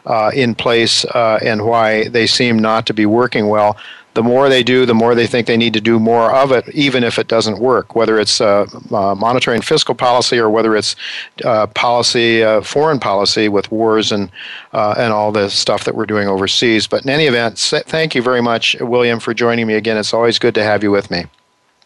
[0.05, 3.77] uh, in place uh, and why they seem not to be working well
[4.19, 6.67] the more they do, the more they think they need to do more of it,
[6.75, 10.75] even if it doesn't work, whether it's uh, uh, monetary and fiscal policy or whether
[10.75, 10.97] it's
[11.45, 14.29] uh, policy, uh, foreign policy with wars and,
[14.73, 16.85] uh, and all the stuff that we're doing overseas.
[16.85, 19.95] But in any event, thank you very much, William, for joining me again.
[19.95, 21.23] It's always good to have you with me.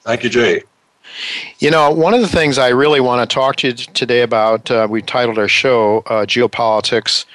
[0.01, 0.63] Thank you, Jay.
[1.59, 4.71] You know, one of the things I really want to talk to you today about,
[4.71, 7.25] uh, we titled our show Geopolitics,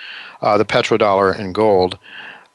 [0.40, 1.98] the Petrodollar, and Gold.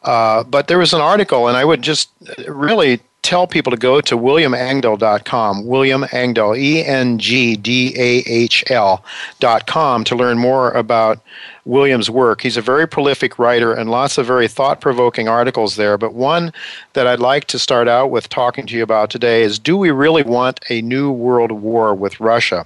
[0.04, 2.10] Uh, but there was an article, and I would just
[2.48, 10.04] really tell people to go to williamengdahl.com, William Engdahl, N G D A H L.com,
[10.04, 11.20] to learn more about
[11.66, 12.42] William's work.
[12.42, 15.98] He's a very prolific writer and lots of very thought provoking articles there.
[15.98, 16.52] But one
[16.94, 19.90] that I'd like to start out with talking to you about today is Do we
[19.90, 22.66] really want a new world war with Russia?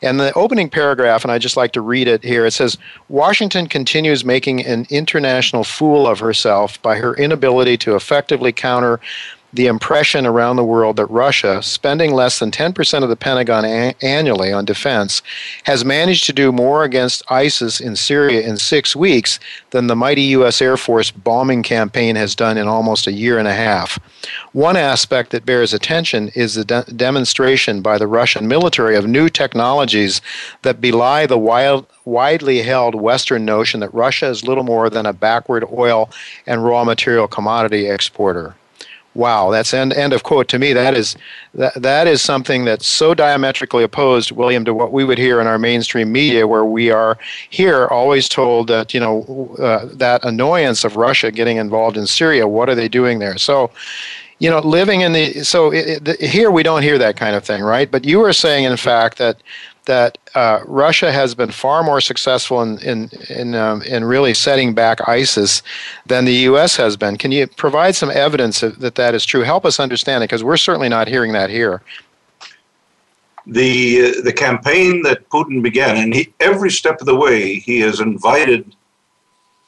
[0.00, 3.66] And the opening paragraph, and I just like to read it here, it says Washington
[3.66, 9.00] continues making an international fool of herself by her inability to effectively counter
[9.52, 13.94] the impression around the world that Russia, spending less than 10% of the Pentagon a-
[14.02, 15.22] annually on defense,
[15.64, 19.40] has managed to do more against ISIS in Syria in six weeks
[19.70, 20.60] than the mighty U.S.
[20.60, 23.98] Air Force bombing campaign has done in almost a year and a half.
[24.52, 29.30] One aspect that bears attention is the de- demonstration by the Russian military of new
[29.30, 30.20] technologies
[30.62, 35.12] that belie the wild, widely held Western notion that Russia is little more than a
[35.14, 36.10] backward oil
[36.46, 38.54] and raw material commodity exporter
[39.18, 41.16] wow that's end, end of quote to me that is
[41.54, 45.46] that, that is something that's so diametrically opposed william to what we would hear in
[45.46, 47.18] our mainstream media where we are
[47.50, 52.46] here always told that you know uh, that annoyance of russia getting involved in syria
[52.46, 53.38] what are they doing there?
[53.38, 53.70] So
[54.40, 57.44] you know living in the so it, it, here we don't hear that kind of
[57.44, 57.90] thing right?
[57.90, 59.42] But you were saying in fact that
[59.88, 64.74] that uh, Russia has been far more successful in in in, um, in really setting
[64.74, 65.62] back ISIS
[66.06, 66.76] than the U.S.
[66.76, 67.16] has been.
[67.16, 69.42] Can you provide some evidence that that is true?
[69.42, 71.82] Help us understand it, because we're certainly not hearing that here.
[73.46, 77.80] The uh, the campaign that Putin began, and he, every step of the way, he
[77.80, 78.76] has invited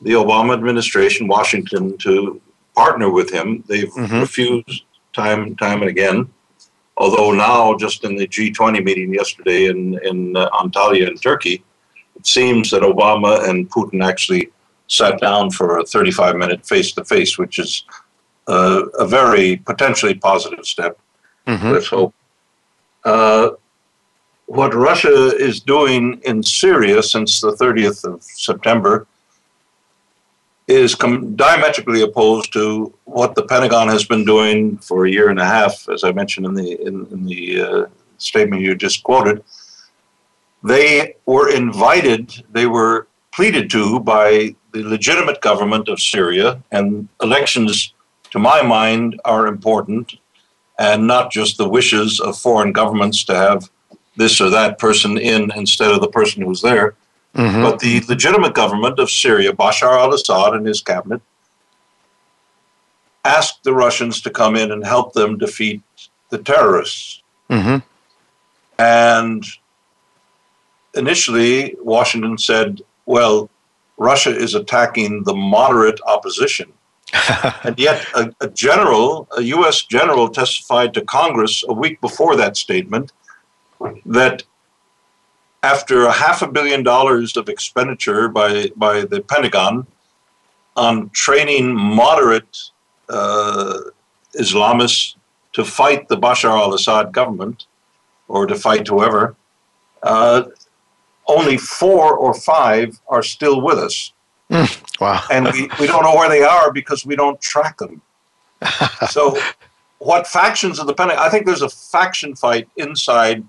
[0.03, 2.41] the Obama administration, Washington, to
[2.77, 3.65] partner with him.
[3.67, 4.21] They've mm-hmm.
[4.21, 6.31] refused time and time and again
[7.01, 11.65] although now just in the G20 meeting yesterday in, in uh, Antalya in Turkey,
[12.15, 14.51] it seems that Obama and Putin actually
[14.87, 17.85] sat down for a 35 minute face to face, which is
[18.49, 20.99] uh, a very potentially positive step.
[21.47, 21.71] Mm-hmm.
[21.71, 22.15] Let's hope.
[23.05, 23.51] Uh,
[24.45, 29.07] what Russia is doing in Syria since the 30th of September
[30.71, 35.41] is com- diametrically opposed to what the Pentagon has been doing for a year and
[35.41, 37.87] a half, as I mentioned in the in, in the uh,
[38.19, 39.43] statement you just quoted.
[40.63, 47.95] They were invited, they were pleaded to by the legitimate government of Syria, and elections,
[48.31, 50.17] to my mind, are important,
[50.79, 53.71] and not just the wishes of foreign governments to have
[54.17, 56.95] this or that person in instead of the person who's there.
[57.35, 57.63] Mm-hmm.
[57.63, 61.23] But the legitimate government of Syria, Bashar al Assad and his cabinet,
[63.25, 65.83] asked the Russians to come in and help them defeat
[66.31, 67.23] the terrorists.
[67.49, 67.79] Mm-hmm.
[68.79, 69.45] And
[70.95, 73.51] initially, Washington said, well,
[73.99, 76.73] Russia is attacking the moderate opposition.
[77.65, 79.83] and yet, a, a, general, a U.S.
[79.83, 83.13] general, testified to Congress a week before that statement
[84.07, 84.45] that
[85.63, 89.87] after a half a billion dollars of expenditure by, by the Pentagon
[90.77, 92.59] on training moderate
[93.09, 93.79] uh,
[94.39, 95.17] Islamists
[95.53, 97.67] to fight the Bashar al Assad government
[98.29, 99.35] or to fight whoever,
[100.03, 100.45] uh,
[101.27, 104.13] only four or five are still with us.
[104.51, 105.23] Mm, wow.
[105.31, 108.01] and we, we don't know where they are because we don't track them.
[109.09, 109.39] so,
[109.99, 111.23] what factions of the Pentagon?
[111.23, 113.45] I think there's a faction fight inside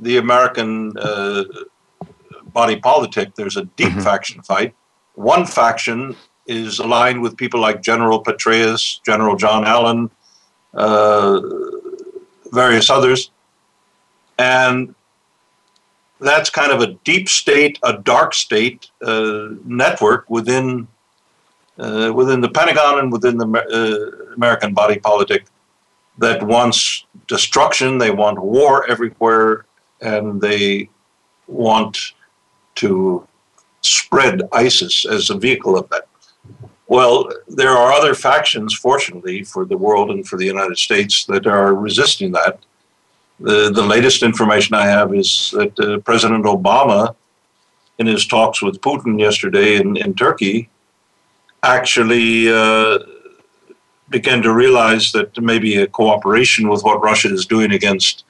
[0.00, 1.44] the American uh,
[2.46, 4.00] body politic, there's a deep mm-hmm.
[4.00, 4.74] faction fight.
[5.14, 6.16] One faction
[6.46, 10.10] is aligned with people like General Petraeus, General John Allen,
[10.74, 11.40] uh,
[12.52, 13.30] various others.
[14.38, 14.94] And
[16.20, 20.88] that's kind of a deep state, a dark state uh, network within
[21.78, 25.46] uh, within the Pentagon and within the uh, American body politic
[26.18, 27.98] that wants destruction.
[27.98, 29.66] They want war everywhere,
[30.04, 30.88] and they
[31.48, 31.98] want
[32.76, 33.26] to
[33.80, 36.06] spread ISIS as a vehicle of that.
[36.86, 41.46] Well, there are other factions, fortunately, for the world and for the United States that
[41.46, 42.58] are resisting that.
[43.40, 47.16] The, the latest information I have is that uh, President Obama,
[47.98, 50.68] in his talks with Putin yesterday in, in Turkey,
[51.62, 52.98] actually uh,
[54.10, 58.24] began to realize that maybe a cooperation with what Russia is doing against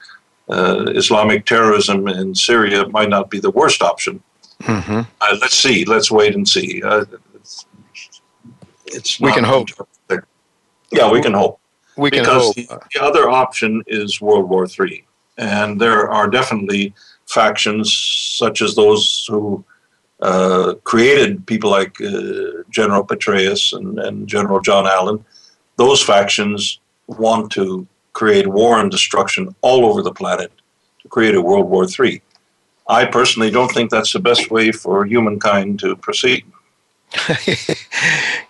[0.49, 4.21] uh, Islamic terrorism in Syria might not be the worst option.
[4.61, 5.01] Mm-hmm.
[5.21, 5.85] Uh, let's see.
[5.85, 6.81] Let's wait and see.
[6.83, 7.65] Uh, it's,
[8.85, 9.69] it's we can hope.
[10.91, 11.59] Yeah, we can hope.
[11.97, 12.55] We can because hope.
[12.55, 15.05] The, the other option is World War III,
[15.37, 16.93] and there are definitely
[17.27, 17.93] factions
[18.37, 19.63] such as those who
[20.21, 25.25] uh, created people like uh, General Petraeus and, and General John Allen.
[25.75, 27.85] Those factions want to
[28.15, 30.51] create war and destruction all over the planet
[31.01, 32.21] to create a World War III.
[32.87, 36.45] I personally don't think that's the best way for humankind to proceed.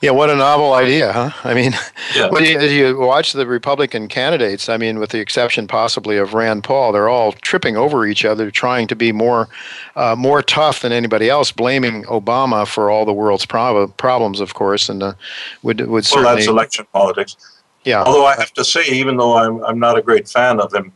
[0.02, 1.30] yeah, what a novel idea, huh?
[1.44, 1.74] I mean,
[2.16, 2.30] yeah.
[2.30, 6.64] when you, you, watch the Republican candidates, I mean, with the exception possibly of Rand
[6.64, 9.50] Paul, they're all tripping over each other, trying to be more,
[9.96, 14.54] uh, more tough than anybody else, blaming Obama for all the world's prob- problems, of
[14.54, 15.14] course, and uh,
[15.62, 16.26] would would certainly.
[16.26, 17.55] Well, that's election politics
[17.86, 18.04] Yeah.
[18.04, 20.92] Although I have to say, even though I'm, I'm not a great fan of him,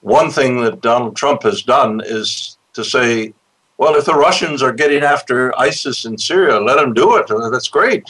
[0.00, 3.32] one thing that Donald Trump has done is to say,
[3.78, 7.26] well, if the Russians are getting after ISIS in Syria, let them do it.
[7.50, 8.04] That's great.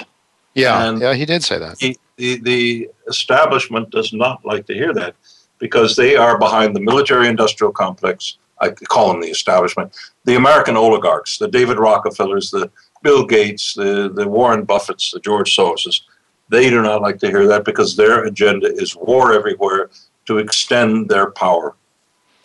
[0.55, 1.81] Yeah, and yeah, he did say that.
[1.81, 5.15] He, the, the establishment does not like to hear that
[5.59, 8.39] because they are behind the military industrial complex.
[8.61, 9.93] I call them the establishment.
[10.25, 12.71] The American oligarchs, the David Rockefellers, the
[13.03, 16.03] Bill Gates, the, the Warren Buffetts, the George Soroses,
[16.49, 19.91] they do not like to hear that because their agenda is war everywhere
[20.27, 21.75] to extend their power.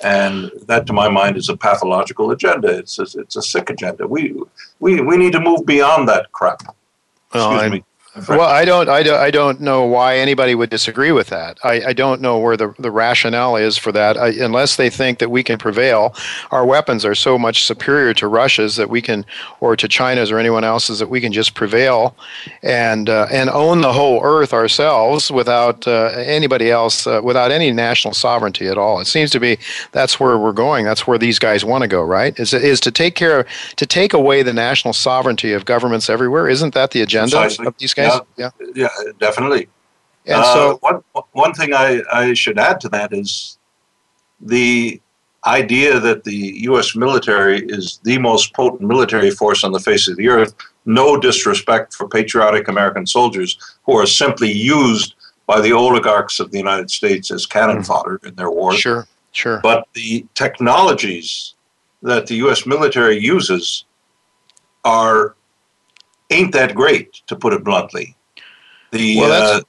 [0.02, 2.70] And that, to my mind, is a pathological agenda.
[2.70, 4.08] It's a, it's a sick agenda.
[4.08, 4.34] We,
[4.80, 6.62] we, we need to move beyond that crap.
[6.62, 7.84] Excuse well, me.
[8.28, 11.60] Well, I don't, I don't, I don't know why anybody would disagree with that.
[11.64, 15.20] I, I don't know where the, the rationale is for that, I, unless they think
[15.20, 16.16] that we can prevail.
[16.50, 19.26] Our weapons are so much superior to Russia's that we can,
[19.60, 22.16] or to China's or anyone else's, that we can just prevail
[22.64, 27.72] and uh, and own the whole Earth ourselves without uh, anybody else, uh, without any
[27.72, 29.00] national sovereignty at all.
[29.00, 29.60] It seems to be
[29.92, 30.84] that's where we're going.
[30.84, 32.02] That's where these guys want to go.
[32.02, 32.38] Right?
[32.40, 33.46] Is is to take care,
[33.76, 36.50] to take away the national sovereignty of governments everywhere.
[36.50, 37.68] Isn't that the agenda Precisely.
[37.68, 37.94] of these
[38.38, 39.68] Yeah, yeah, yeah definitely.
[40.26, 43.58] And uh, so, one one thing I, I should add to that is
[44.42, 45.02] the
[45.46, 46.96] idea that the U.S.
[46.96, 50.54] military is the most potent military force on the face of the earth.
[50.86, 56.58] No disrespect for patriotic American soldiers who are simply used by the oligarchs of the
[56.58, 57.86] United States as cannon mm-hmm.
[57.86, 58.80] fodder in their wars.
[58.80, 59.60] Sure, sure.
[59.64, 61.56] But the technologies
[62.02, 62.66] that the U.S.
[62.66, 63.86] military uses
[64.86, 65.36] are
[66.30, 68.16] ain't that great, to put it bluntly.
[68.92, 69.62] The well, that's, uh,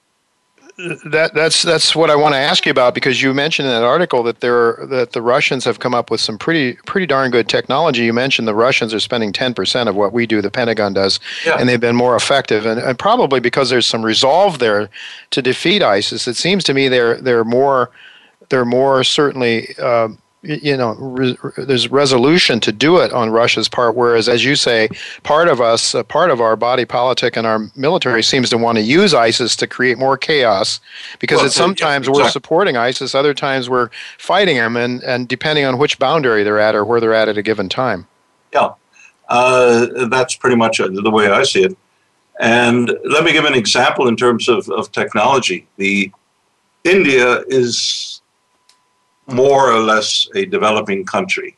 [1.05, 3.83] that that's that's what I want to ask you about because you mentioned in that
[3.83, 7.47] article that there that the Russians have come up with some pretty pretty darn good
[7.47, 8.03] technology.
[8.03, 11.19] You mentioned the Russians are spending ten percent of what we do, the Pentagon does,
[11.45, 11.57] yeah.
[11.59, 14.89] and they've been more effective, and, and probably because there's some resolve there
[15.31, 16.27] to defeat ISIS.
[16.27, 17.91] It seems to me they're they're more
[18.49, 19.75] they're more certainly.
[19.77, 20.09] Uh,
[20.43, 24.89] you know re- there's resolution to do it on Russia's part whereas as you say
[25.23, 28.77] part of us uh, part of our body politic and our military seems to want
[28.77, 30.79] to use ISIS to create more chaos
[31.19, 32.23] because well, it's sometimes yeah, exactly.
[32.23, 36.59] we're supporting ISIS other times we're fighting them and and depending on which boundary they're
[36.59, 38.07] at or where they're at at a given time.
[38.53, 38.73] Yeah.
[39.29, 41.77] Uh, that's pretty much uh, the way I see it.
[42.39, 45.67] And let me give an example in terms of, of technology.
[45.77, 46.11] The
[46.83, 48.20] India is
[49.31, 51.57] more or less a developing country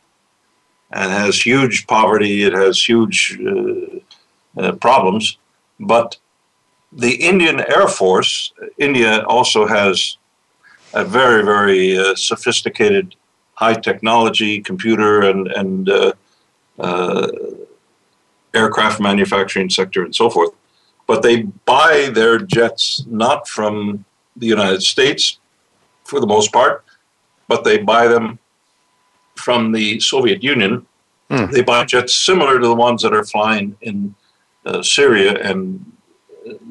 [0.90, 5.38] and has huge poverty, it has huge uh, uh, problems.
[5.80, 6.16] But
[6.92, 10.16] the Indian Air Force, India also has
[10.92, 13.16] a very, very uh, sophisticated
[13.54, 16.12] high technology computer and, and uh,
[16.78, 17.28] uh,
[18.54, 20.50] aircraft manufacturing sector and so forth.
[21.06, 24.04] But they buy their jets not from
[24.36, 25.38] the United States
[26.04, 26.83] for the most part,
[27.48, 28.38] but they buy them
[29.36, 30.86] from the Soviet Union.
[31.30, 31.50] Mm.
[31.50, 34.14] They buy jets similar to the ones that are flying in
[34.64, 35.84] uh, Syria and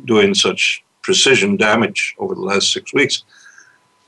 [0.05, 3.23] doing such precision damage over the last six weeks.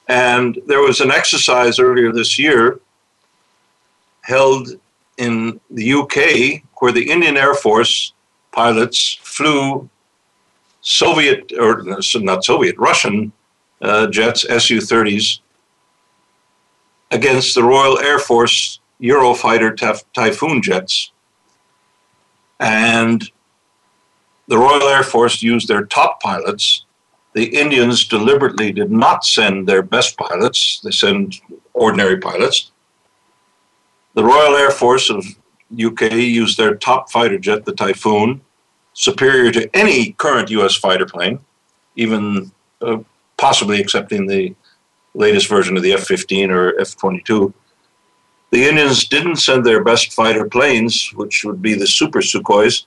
[0.08, 2.80] And there was an exercise earlier this year
[4.22, 4.70] held
[5.18, 8.14] in the UK where the Indian Air Force
[8.52, 9.90] pilots flew
[10.82, 13.32] Soviet, or not Soviet, Russian
[13.82, 15.40] uh, jets, Su 30s,
[17.16, 19.72] against the Royal Air Force Eurofighter
[20.14, 21.12] Typhoon jets.
[22.60, 23.32] And
[24.50, 26.86] the Royal Air Force used their top pilots.
[27.34, 31.42] The Indians deliberately did not send their best pilots, they sent
[31.74, 32.72] ordinary pilots.
[34.14, 35.26] The Royal Air Force of
[35.72, 38.42] UK used their top fighter jet, the Typhoon,
[38.94, 41.40] superior to any current US fighter plane,
[41.96, 42.52] even
[42.82, 42.98] uh,
[43.38, 44.54] possibly excepting the
[45.16, 47.54] latest version of the F 15 or F 22.
[48.52, 52.86] The Indians didn't send their best fighter planes, which would be the Super Sukhois,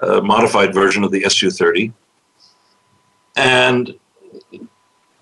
[0.00, 1.92] a modified version of the Su 30.
[3.36, 3.94] And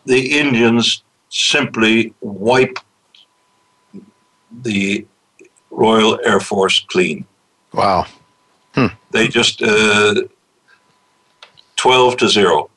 [0.04, 2.82] the Indians simply wiped
[4.62, 5.06] the
[5.70, 7.26] Royal Air Force clean.
[7.72, 8.06] Wow.
[8.74, 8.86] Hmm.
[9.10, 10.22] They just uh,
[11.76, 12.70] 12 to 0.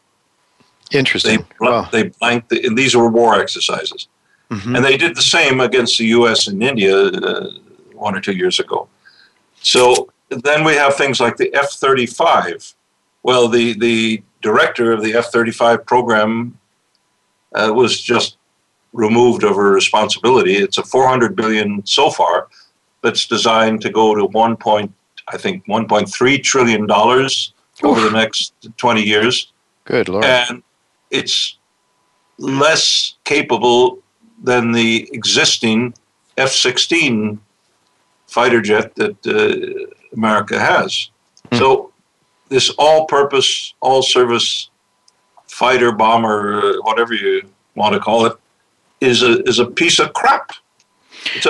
[0.91, 1.39] Interesting.
[1.39, 1.87] They, wow.
[1.91, 4.07] they blanked, the, and these were war exercises.
[4.49, 4.75] Mm-hmm.
[4.75, 6.47] And they did the same against the U.S.
[6.47, 7.51] and India uh,
[7.93, 8.87] one or two years ago.
[9.61, 12.73] So then we have things like the F 35.
[13.23, 16.57] Well, the, the director of the F 35 program
[17.53, 18.37] uh, was just
[18.93, 20.55] removed of her responsibility.
[20.55, 22.47] It's a 400 billion so far
[23.01, 24.57] that's designed to go to 1.
[24.57, 24.93] Point,
[25.29, 29.51] I think 1.3 trillion dollars over the next 20 years.
[29.85, 30.25] Good lord.
[30.25, 30.61] And
[31.11, 31.57] it's
[32.37, 33.99] less capable
[34.41, 35.93] than the existing
[36.37, 37.39] F 16
[38.27, 41.09] fighter jet that uh, America has.
[41.51, 41.59] Mm.
[41.59, 41.91] So,
[42.49, 44.69] this all purpose, all service
[45.47, 47.43] fighter, bomber, whatever you
[47.75, 48.35] want to call it,
[48.99, 50.51] is a, is a piece of crap.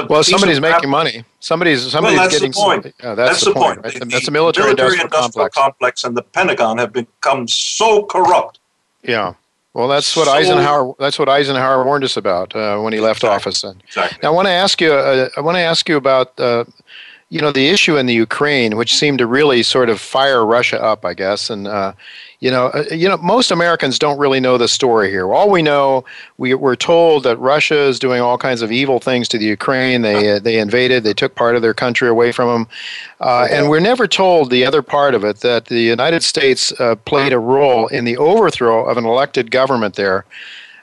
[0.09, 1.23] well, somebody's making money.
[1.39, 2.51] Somebody's somebody's well, that's getting.
[2.51, 2.83] The point.
[2.83, 3.81] Some, yeah, that's, that's, the, the point.
[3.81, 3.95] point.
[3.95, 4.09] Right?
[4.11, 5.55] that's a military, military industrial, industrial complex.
[5.55, 6.03] complex.
[6.03, 8.59] and the Pentagon have become so corrupt.
[9.03, 9.33] Yeah.
[9.73, 10.93] Well, that's what so, Eisenhower.
[10.99, 13.63] That's what Eisenhower warned us about uh, when he left exactly, office.
[13.63, 14.19] And exactly.
[14.21, 14.91] Now, I want to ask you.
[14.91, 16.65] Uh, I want to ask you about uh,
[17.31, 20.83] you know the issue in the Ukraine, which seemed to really sort of fire Russia
[20.83, 21.49] up, I guess.
[21.49, 21.93] And uh,
[22.41, 25.31] you know, uh, you know, most Americans don't really know the story here.
[25.31, 26.03] All we know,
[26.37, 30.01] we, we're told that Russia is doing all kinds of evil things to the Ukraine.
[30.01, 32.67] They uh, they invaded, they took part of their country away from them,
[33.21, 36.95] uh, and we're never told the other part of it that the United States uh,
[36.95, 40.25] played a role in the overthrow of an elected government there.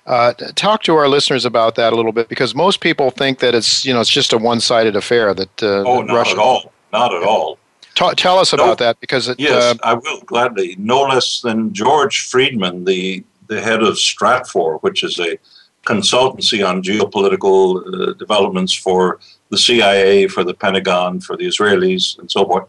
[0.09, 3.55] Uh, talk to our listeners about that a little bit because most people think that
[3.55, 5.63] it's you know it's just a one-sided affair that.
[5.63, 6.73] Uh, oh, not Russia, at all.
[6.95, 7.59] Not at all.
[7.95, 10.77] Ta- tell us about that because it, yes, uh, I will gladly.
[10.79, 15.39] No less than George Friedman, the the head of Stratfor, which is a
[15.85, 22.31] consultancy on geopolitical uh, developments for the CIA, for the Pentagon, for the Israelis, and
[22.31, 22.67] so forth.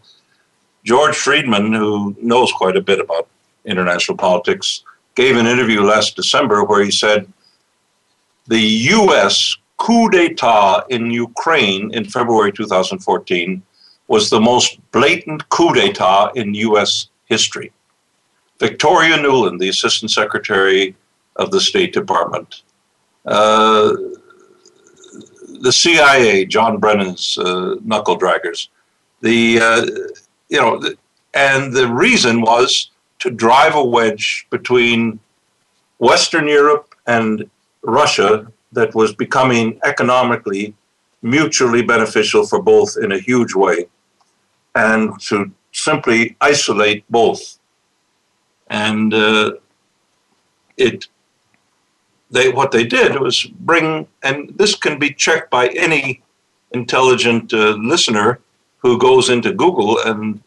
[0.84, 3.28] George Friedman, who knows quite a bit about
[3.64, 4.84] international politics,
[5.14, 7.30] gave an interview last December where he said
[8.46, 9.56] the U.S.
[9.76, 13.62] coup d'etat in Ukraine in February 2014
[14.08, 17.08] was the most blatant coup d'etat in U.S.
[17.26, 17.72] history.
[18.58, 20.94] Victoria Nuland, the Assistant Secretary
[21.36, 22.62] of the State Department,
[23.26, 23.94] uh,
[25.60, 28.68] the CIA, John Brennan's uh, knuckle draggers,
[29.20, 29.86] the uh,
[30.48, 30.82] you know,
[31.34, 32.90] and the reason was
[33.20, 35.20] to drive a wedge between
[35.98, 37.48] Western Europe and
[37.82, 40.74] Russia that was becoming economically
[41.22, 43.86] mutually beneficial for both in a huge way,
[44.74, 47.58] and to simply isolate both.
[48.68, 49.52] And uh,
[50.76, 51.08] it,
[52.30, 56.22] they what they did was bring, and this can be checked by any
[56.72, 58.40] intelligent uh, listener
[58.78, 60.42] who goes into Google and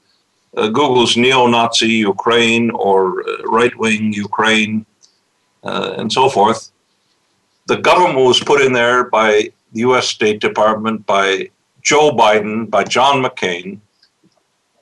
[0.55, 4.85] uh, Google's neo-Nazi Ukraine or uh, right-wing Ukraine
[5.63, 6.71] uh, and so forth.
[7.67, 10.07] The government was put in there by the U.S.
[10.07, 11.49] State Department, by
[11.81, 13.79] Joe Biden, by John McCain.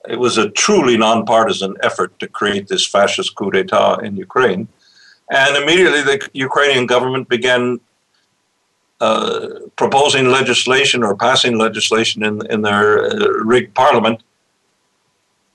[0.08, 4.68] It was a truly nonpartisan effort to create this fascist coup d'etat in Ukraine.
[5.30, 7.80] And immediately the Ukrainian government began
[9.00, 14.22] uh, proposing legislation or passing legislation in, in their uh, rigged parliament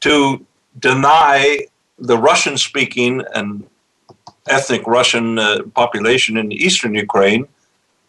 [0.01, 0.45] to
[0.79, 1.65] deny
[1.99, 3.67] the Russian speaking and
[4.47, 7.47] ethnic Russian uh, population in eastern Ukraine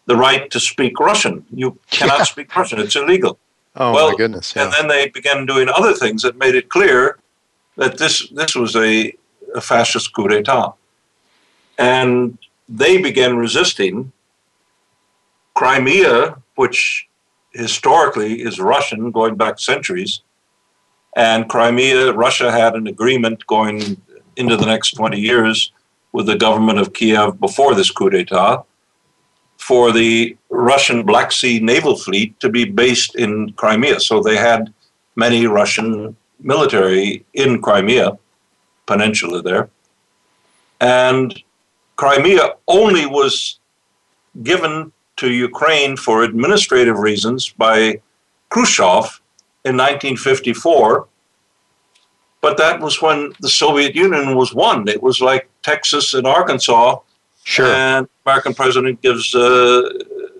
[0.06, 1.44] the right to speak Russian.
[1.52, 2.24] You cannot yeah.
[2.24, 3.38] speak Russian, it's illegal.
[3.76, 4.54] Oh, well, my goodness.
[4.56, 4.64] Yeah.
[4.64, 7.18] And then they began doing other things that made it clear
[7.76, 9.12] that this, this was a,
[9.54, 10.72] a fascist coup d'etat.
[11.78, 14.12] And they began resisting
[15.54, 17.06] Crimea, which
[17.52, 20.22] historically is Russian going back centuries,
[21.16, 24.00] and Crimea, Russia had an agreement going
[24.36, 25.72] into the next 20 years
[26.12, 28.62] with the government of Kiev before this coup d'etat
[29.56, 34.00] for the Russian Black Sea naval fleet to be based in Crimea.
[34.00, 34.72] So they had
[35.16, 38.16] many Russian military in Crimea
[38.86, 39.68] Peninsula there.
[40.80, 41.42] And
[41.96, 43.58] Crimea only was
[44.42, 48.00] given to Ukraine for administrative reasons by
[48.50, 49.17] Khrushchev
[49.68, 51.06] in 1954.
[52.40, 54.86] But that was when the Soviet Union was won.
[54.88, 57.00] It was like Texas and Arkansas.
[57.44, 57.66] Sure.
[57.66, 59.88] And American president gives, uh,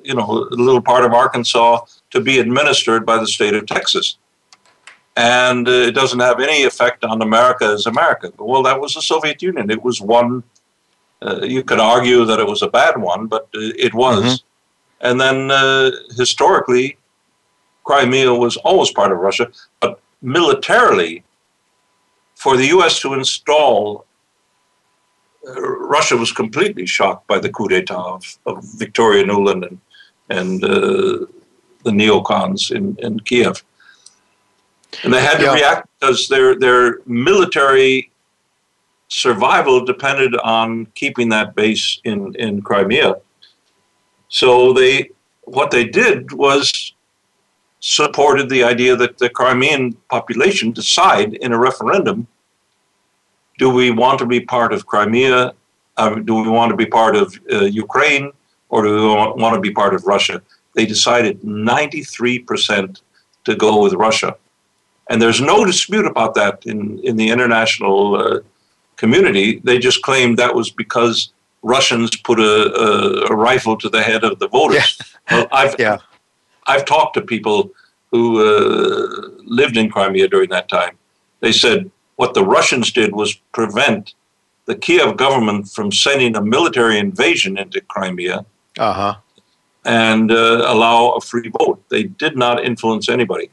[0.04, 4.18] you know, a little part of Arkansas to be administered by the state of Texas.
[5.16, 8.32] And uh, it doesn't have any effect on America as America.
[8.38, 9.68] Well, that was the Soviet Union.
[9.70, 10.44] It was one.
[11.20, 14.22] Uh, you could argue that it was a bad one, but uh, it was.
[14.22, 14.44] Mm-hmm.
[15.00, 16.98] And then uh, historically,
[17.88, 21.24] Crimea was always part of Russia, but militarily,
[22.34, 23.00] for the U.S.
[23.00, 24.04] to install,
[25.48, 25.58] uh,
[25.96, 29.80] Russia was completely shocked by the coup d'etat of, of Victoria Nuland and,
[30.28, 31.24] and uh,
[31.84, 33.64] the neocons in, in Kiev.
[35.02, 35.54] And they had to yeah.
[35.54, 38.10] react because their, their military
[39.08, 43.14] survival depended on keeping that base in, in Crimea.
[44.28, 45.08] So they,
[45.44, 46.92] what they did was
[47.80, 52.26] supported the idea that the Crimean population decide in a referendum
[53.58, 55.52] do we want to be part of Crimea
[55.98, 58.26] Um, do we want to be part of uh, Ukraine
[58.68, 59.06] or do we
[59.42, 60.36] want to be part of Russia?
[60.76, 63.02] They decided 93%
[63.46, 64.30] to go with Russia.
[65.10, 68.40] And there's no dispute about that in, in the international uh,
[69.02, 69.60] community.
[69.68, 71.16] They just claimed that was because
[71.62, 72.88] Russians put a, a,
[73.32, 74.96] a rifle to the head of the voters.
[74.98, 75.36] Yeah.
[75.36, 75.98] Well, I've, yeah.
[76.68, 77.72] I've talked to people
[78.10, 80.96] who uh, lived in Crimea during that time.
[81.40, 84.14] They said what the Russians did was prevent
[84.66, 88.44] the Kiev government from sending a military invasion into Crimea
[88.78, 89.14] uh-huh.
[89.84, 91.82] and uh, allow a free vote.
[91.88, 93.50] They did not influence anybody.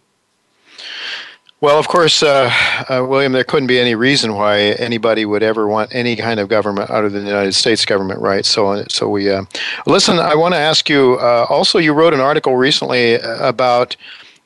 [1.61, 2.51] Well, of course, uh,
[2.89, 6.49] uh, William, there couldn't be any reason why anybody would ever want any kind of
[6.49, 8.45] government other than the United States government, right?
[8.45, 9.45] So, so we uh,
[9.87, 10.19] listen.
[10.19, 11.17] I want to ask you.
[11.19, 13.95] Uh, also, you wrote an article recently about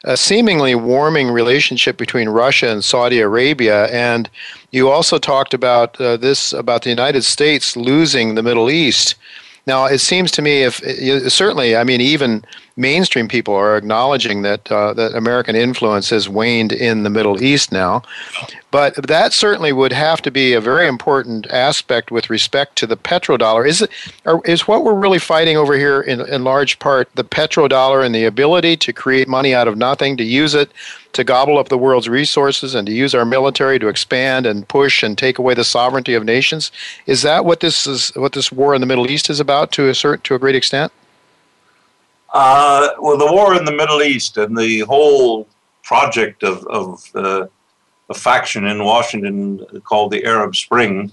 [0.03, 4.29] a seemingly warming relationship between Russia and Saudi Arabia, and
[4.71, 9.15] you also talked about uh, this about the United States losing the Middle East.
[9.65, 10.75] Now, it seems to me, if
[11.31, 12.45] certainly, I mean, even
[12.79, 17.71] mainstream people are acknowledging that uh, that American influence has waned in the Middle East
[17.71, 18.01] now.
[18.71, 22.95] But that certainly would have to be a very important aspect with respect to the
[22.95, 23.67] petrodollar.
[23.67, 23.91] Is it
[24.45, 28.25] is what we're really fighting over here in, in large part the petrodollar and the
[28.25, 30.71] ability to create money out of nothing, to use it
[31.13, 35.03] to gobble up the world's resources and to use our military to expand and push
[35.03, 36.71] and take away the sovereignty of nations?
[37.07, 39.89] Is that what this is what this war in the Middle East is about to
[39.89, 40.93] a certain to a great extent?
[42.33, 45.47] Uh, well, the war in the Middle East and the whole
[45.83, 47.47] project of, of uh,
[48.09, 51.11] a faction in Washington called the Arab Spring.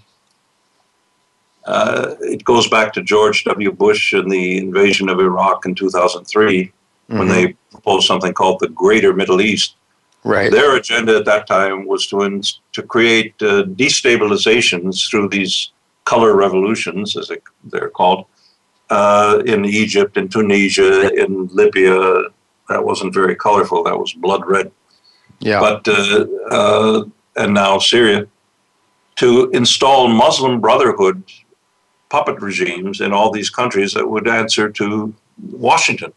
[1.64, 3.72] Uh, it goes back to George W.
[3.72, 7.18] Bush and the invasion of Iraq in 2003 mm-hmm.
[7.18, 9.76] when they proposed something called the Greater Middle East.
[10.24, 10.50] Right.
[10.50, 12.42] Their agenda at that time was to, in,
[12.72, 15.70] to create uh, destabilizations through these
[16.04, 18.26] color revolutions, as they, they're called,
[18.90, 22.24] uh, in Egypt, in Tunisia, in Libya.
[22.68, 23.84] That wasn't very colorful.
[23.84, 24.72] That was blood red.
[25.40, 25.60] Yeah.
[25.60, 27.04] But uh, uh,
[27.36, 28.26] and now Syria
[29.16, 31.22] to install Muslim Brotherhood
[32.08, 35.12] puppet regimes in all these countries that would answer to
[35.50, 36.12] Washington,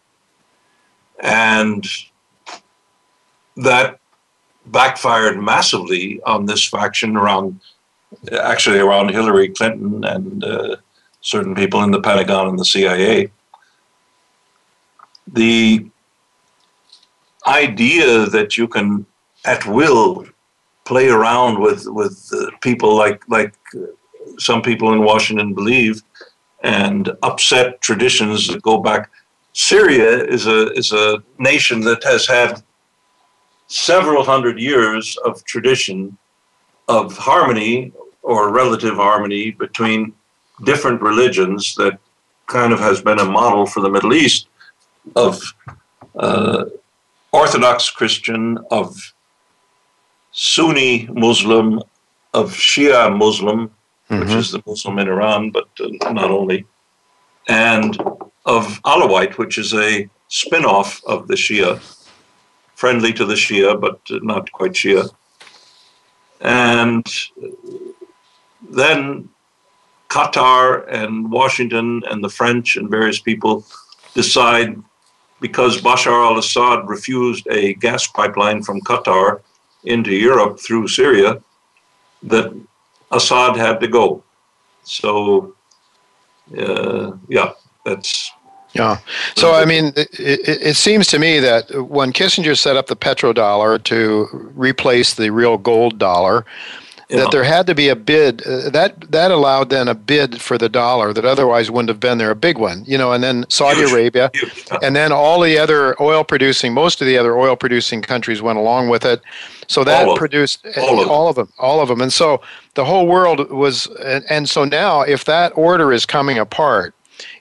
[1.21, 1.87] and
[3.57, 3.99] that
[4.67, 7.59] backfired massively on this faction around,
[8.31, 10.75] actually around Hillary Clinton and uh,
[11.21, 13.31] certain people in the Pentagon and the CIA.
[15.27, 15.85] The
[17.45, 19.05] idea that you can,
[19.45, 20.25] at will,
[20.85, 23.53] play around with with uh, people like like
[24.37, 26.01] some people in Washington believe,
[26.63, 29.11] and upset traditions that go back.
[29.53, 32.63] Syria is a is a nation that has had
[33.67, 36.17] several hundred years of tradition
[36.87, 37.91] of harmony
[38.23, 40.13] or relative harmony between
[40.63, 41.99] different religions that
[42.47, 44.47] kind of has been a model for the Middle East
[45.15, 45.41] of
[46.15, 46.65] uh,
[47.31, 49.13] Orthodox Christian, of
[50.31, 51.81] Sunni Muslim,
[52.33, 53.71] of Shia Muslim,
[54.09, 54.19] mm-hmm.
[54.19, 56.65] which is the Muslim in Iran, but uh, not only,
[57.47, 57.99] and
[58.45, 61.79] of Alawite, which is a spin off of the Shia,
[62.75, 65.09] friendly to the Shia, but not quite Shia.
[66.41, 67.05] And
[68.69, 69.29] then
[70.09, 73.65] Qatar and Washington and the French and various people
[74.13, 74.81] decide
[75.39, 79.41] because Bashar al Assad refused a gas pipeline from Qatar
[79.83, 81.41] into Europe through Syria,
[82.23, 82.53] that
[83.11, 84.23] Assad had to go.
[84.83, 85.55] So,
[86.57, 87.53] uh, yeah,
[87.85, 88.31] that's.
[88.73, 88.97] Yeah.
[89.35, 92.95] So, I mean, it, it, it, seems to me that when Kissinger set up the
[92.95, 96.45] petrodollar to replace the real gold dollar,
[97.17, 100.57] that there had to be a bid uh, that that allowed then a bid for
[100.57, 103.45] the dollar that otherwise wouldn't have been there a big one you know and then
[103.49, 103.91] Saudi Huge.
[103.91, 104.67] Arabia Huge.
[104.83, 108.59] and then all the other oil producing most of the other oil producing countries went
[108.59, 109.21] along with it.
[109.67, 112.01] So that all produced all, of, all of them all of them.
[112.01, 112.41] And so
[112.75, 116.93] the whole world was and, and so now if that order is coming apart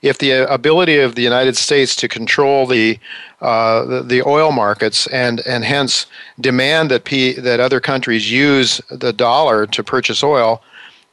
[0.03, 2.99] if the ability of the United States to control the
[3.41, 6.07] uh, the, the, oil markets and and hence
[6.41, 10.61] demand that P, that other countries use the dollar to purchase oil,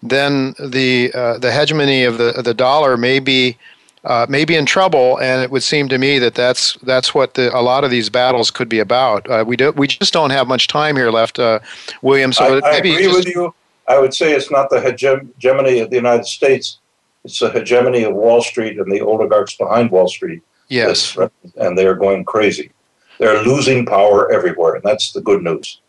[0.01, 3.57] then the uh, the hegemony of the the dollar may be
[4.05, 7.33] uh, may be in trouble, and it would seem to me that that's that's what
[7.33, 9.29] the, a lot of these battles could be about.
[9.29, 11.59] Uh, we do we just don't have much time here left, uh,
[12.01, 12.31] William.
[12.31, 13.53] So I, I agree just, with you.
[13.87, 16.79] I would say it's not the hegemony of the United States;
[17.25, 21.17] it's the hegemony of Wall Street and the oligarchs behind Wall Street Yes.
[21.57, 22.71] and they're going crazy.
[23.19, 25.79] They're losing power everywhere, and that's the good news.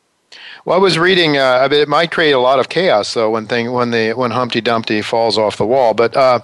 [0.65, 1.39] Well, I was reading.
[1.39, 4.61] Uh, it might create a lot of chaos, though, when thing when the when Humpty
[4.61, 5.95] Dumpty falls off the wall.
[5.95, 6.41] But uh,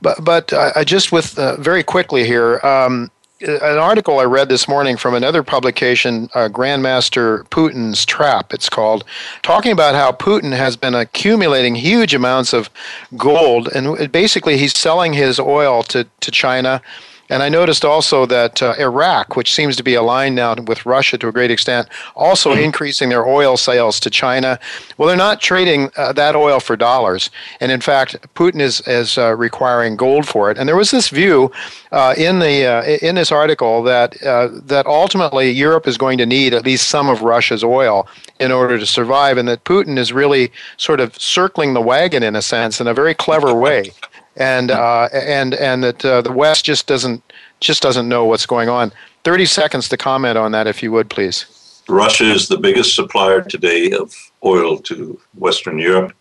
[0.00, 2.58] but but I just with uh, very quickly here.
[2.64, 3.10] Um,
[3.40, 9.04] an article I read this morning from another publication, uh, Grandmaster Putin's Trap, it's called,
[9.42, 12.70] talking about how Putin has been accumulating huge amounts of
[13.16, 13.68] gold.
[13.68, 16.80] And basically, he's selling his oil to, to China
[17.28, 21.18] and I noticed also that uh, Iraq, which seems to be aligned now with Russia
[21.18, 22.64] to a great extent, also mm-hmm.
[22.64, 24.58] increasing their oil sales to China.
[24.96, 27.30] Well, they're not trading uh, that oil for dollars.
[27.60, 30.58] And in fact, Putin is, is uh, requiring gold for it.
[30.58, 31.50] And there was this view
[31.92, 36.26] uh, in, the, uh, in this article that, uh, that ultimately Europe is going to
[36.26, 38.06] need at least some of Russia's oil
[38.38, 42.36] in order to survive, and that Putin is really sort of circling the wagon in
[42.36, 43.92] a sense in a very clever way
[44.36, 47.22] and uh, and and that uh, the West just doesn't
[47.60, 48.92] just doesn't know what's going on.
[49.24, 51.46] Thirty seconds to comment on that, if you would, please.
[51.88, 54.14] Russia is the biggest supplier today of
[54.44, 56.12] oil to Western Europe,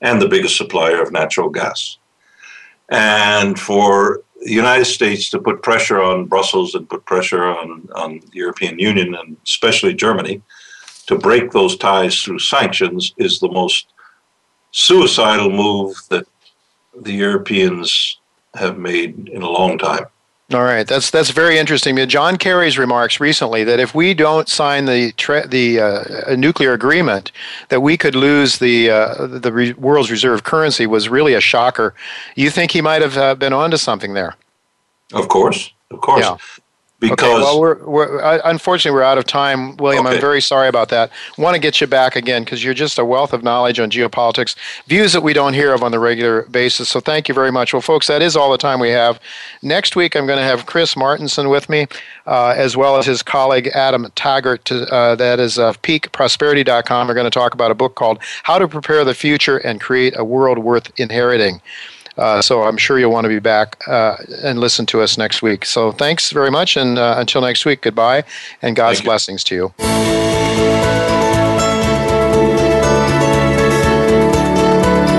[0.00, 1.98] and the biggest supplier of natural gas.
[2.88, 8.20] And for the United States to put pressure on Brussels and put pressure on, on
[8.20, 10.42] the European Union and especially Germany
[11.06, 13.92] to break those ties through sanctions is the most
[14.72, 16.26] suicidal move that
[16.98, 18.18] the Europeans
[18.54, 20.06] have made in a long time.
[20.52, 21.96] All right, that's that's very interesting.
[22.08, 27.30] John Kerry's remarks recently that if we don't sign the tre- the uh, nuclear agreement,
[27.68, 31.94] that we could lose the uh, the re- world's reserve currency was really a shocker.
[32.34, 34.34] You think he might have uh, been onto something there?
[35.12, 36.24] Of course, of course.
[36.24, 36.36] Yeah.
[37.00, 40.06] Because okay, well, we're, we're uh, unfortunately we're out of time, William.
[40.06, 40.16] Okay.
[40.16, 41.10] I'm very sorry about that.
[41.38, 44.54] Want to get you back again because you're just a wealth of knowledge on geopolitics,
[44.86, 46.90] views that we don't hear of on the regular basis.
[46.90, 47.72] So thank you very much.
[47.72, 49.18] Well, folks, that is all the time we have.
[49.62, 51.86] Next week, I'm going to have Chris Martenson with me,
[52.26, 54.66] uh, as well as his colleague Adam Taggart.
[54.66, 57.08] To, uh, that is uh, peakprosperity.com.
[57.08, 60.12] We're going to talk about a book called "How to Prepare the Future and Create
[60.18, 61.62] a World Worth Inheriting."
[62.20, 65.40] Uh, so I'm sure you'll want to be back uh, and listen to us next
[65.40, 65.64] week.
[65.64, 68.24] So thanks very much, and uh, until next week, goodbye,
[68.60, 69.74] and God's blessings to you.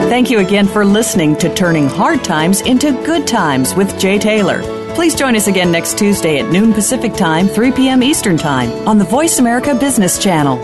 [0.09, 4.61] Thank you again for listening to Turning Hard Times into Good Times with Jay Taylor.
[4.93, 8.03] Please join us again next Tuesday at noon Pacific Time, 3 p.m.
[8.03, 10.57] Eastern Time on the Voice America Business Channel.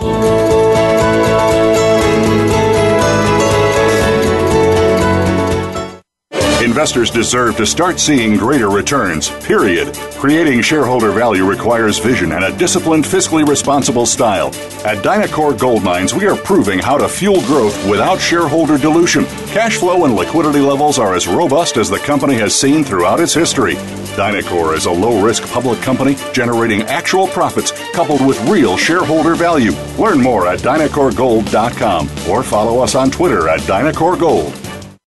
[6.68, 9.94] Investors deserve to start seeing greater returns, period.
[10.20, 14.48] Creating shareholder value requires vision and a disciplined, fiscally responsible style.
[14.84, 19.24] At Dynacor Gold Mines, we are proving how to fuel growth without shareholder dilution.
[19.46, 23.32] Cash flow and liquidity levels are as robust as the company has seen throughout its
[23.32, 23.76] history.
[24.14, 29.72] Dynacor is a low risk public company generating actual profits coupled with real shareholder value.
[29.98, 34.67] Learn more at dynacorgold.com or follow us on Twitter at Dynacor Gold.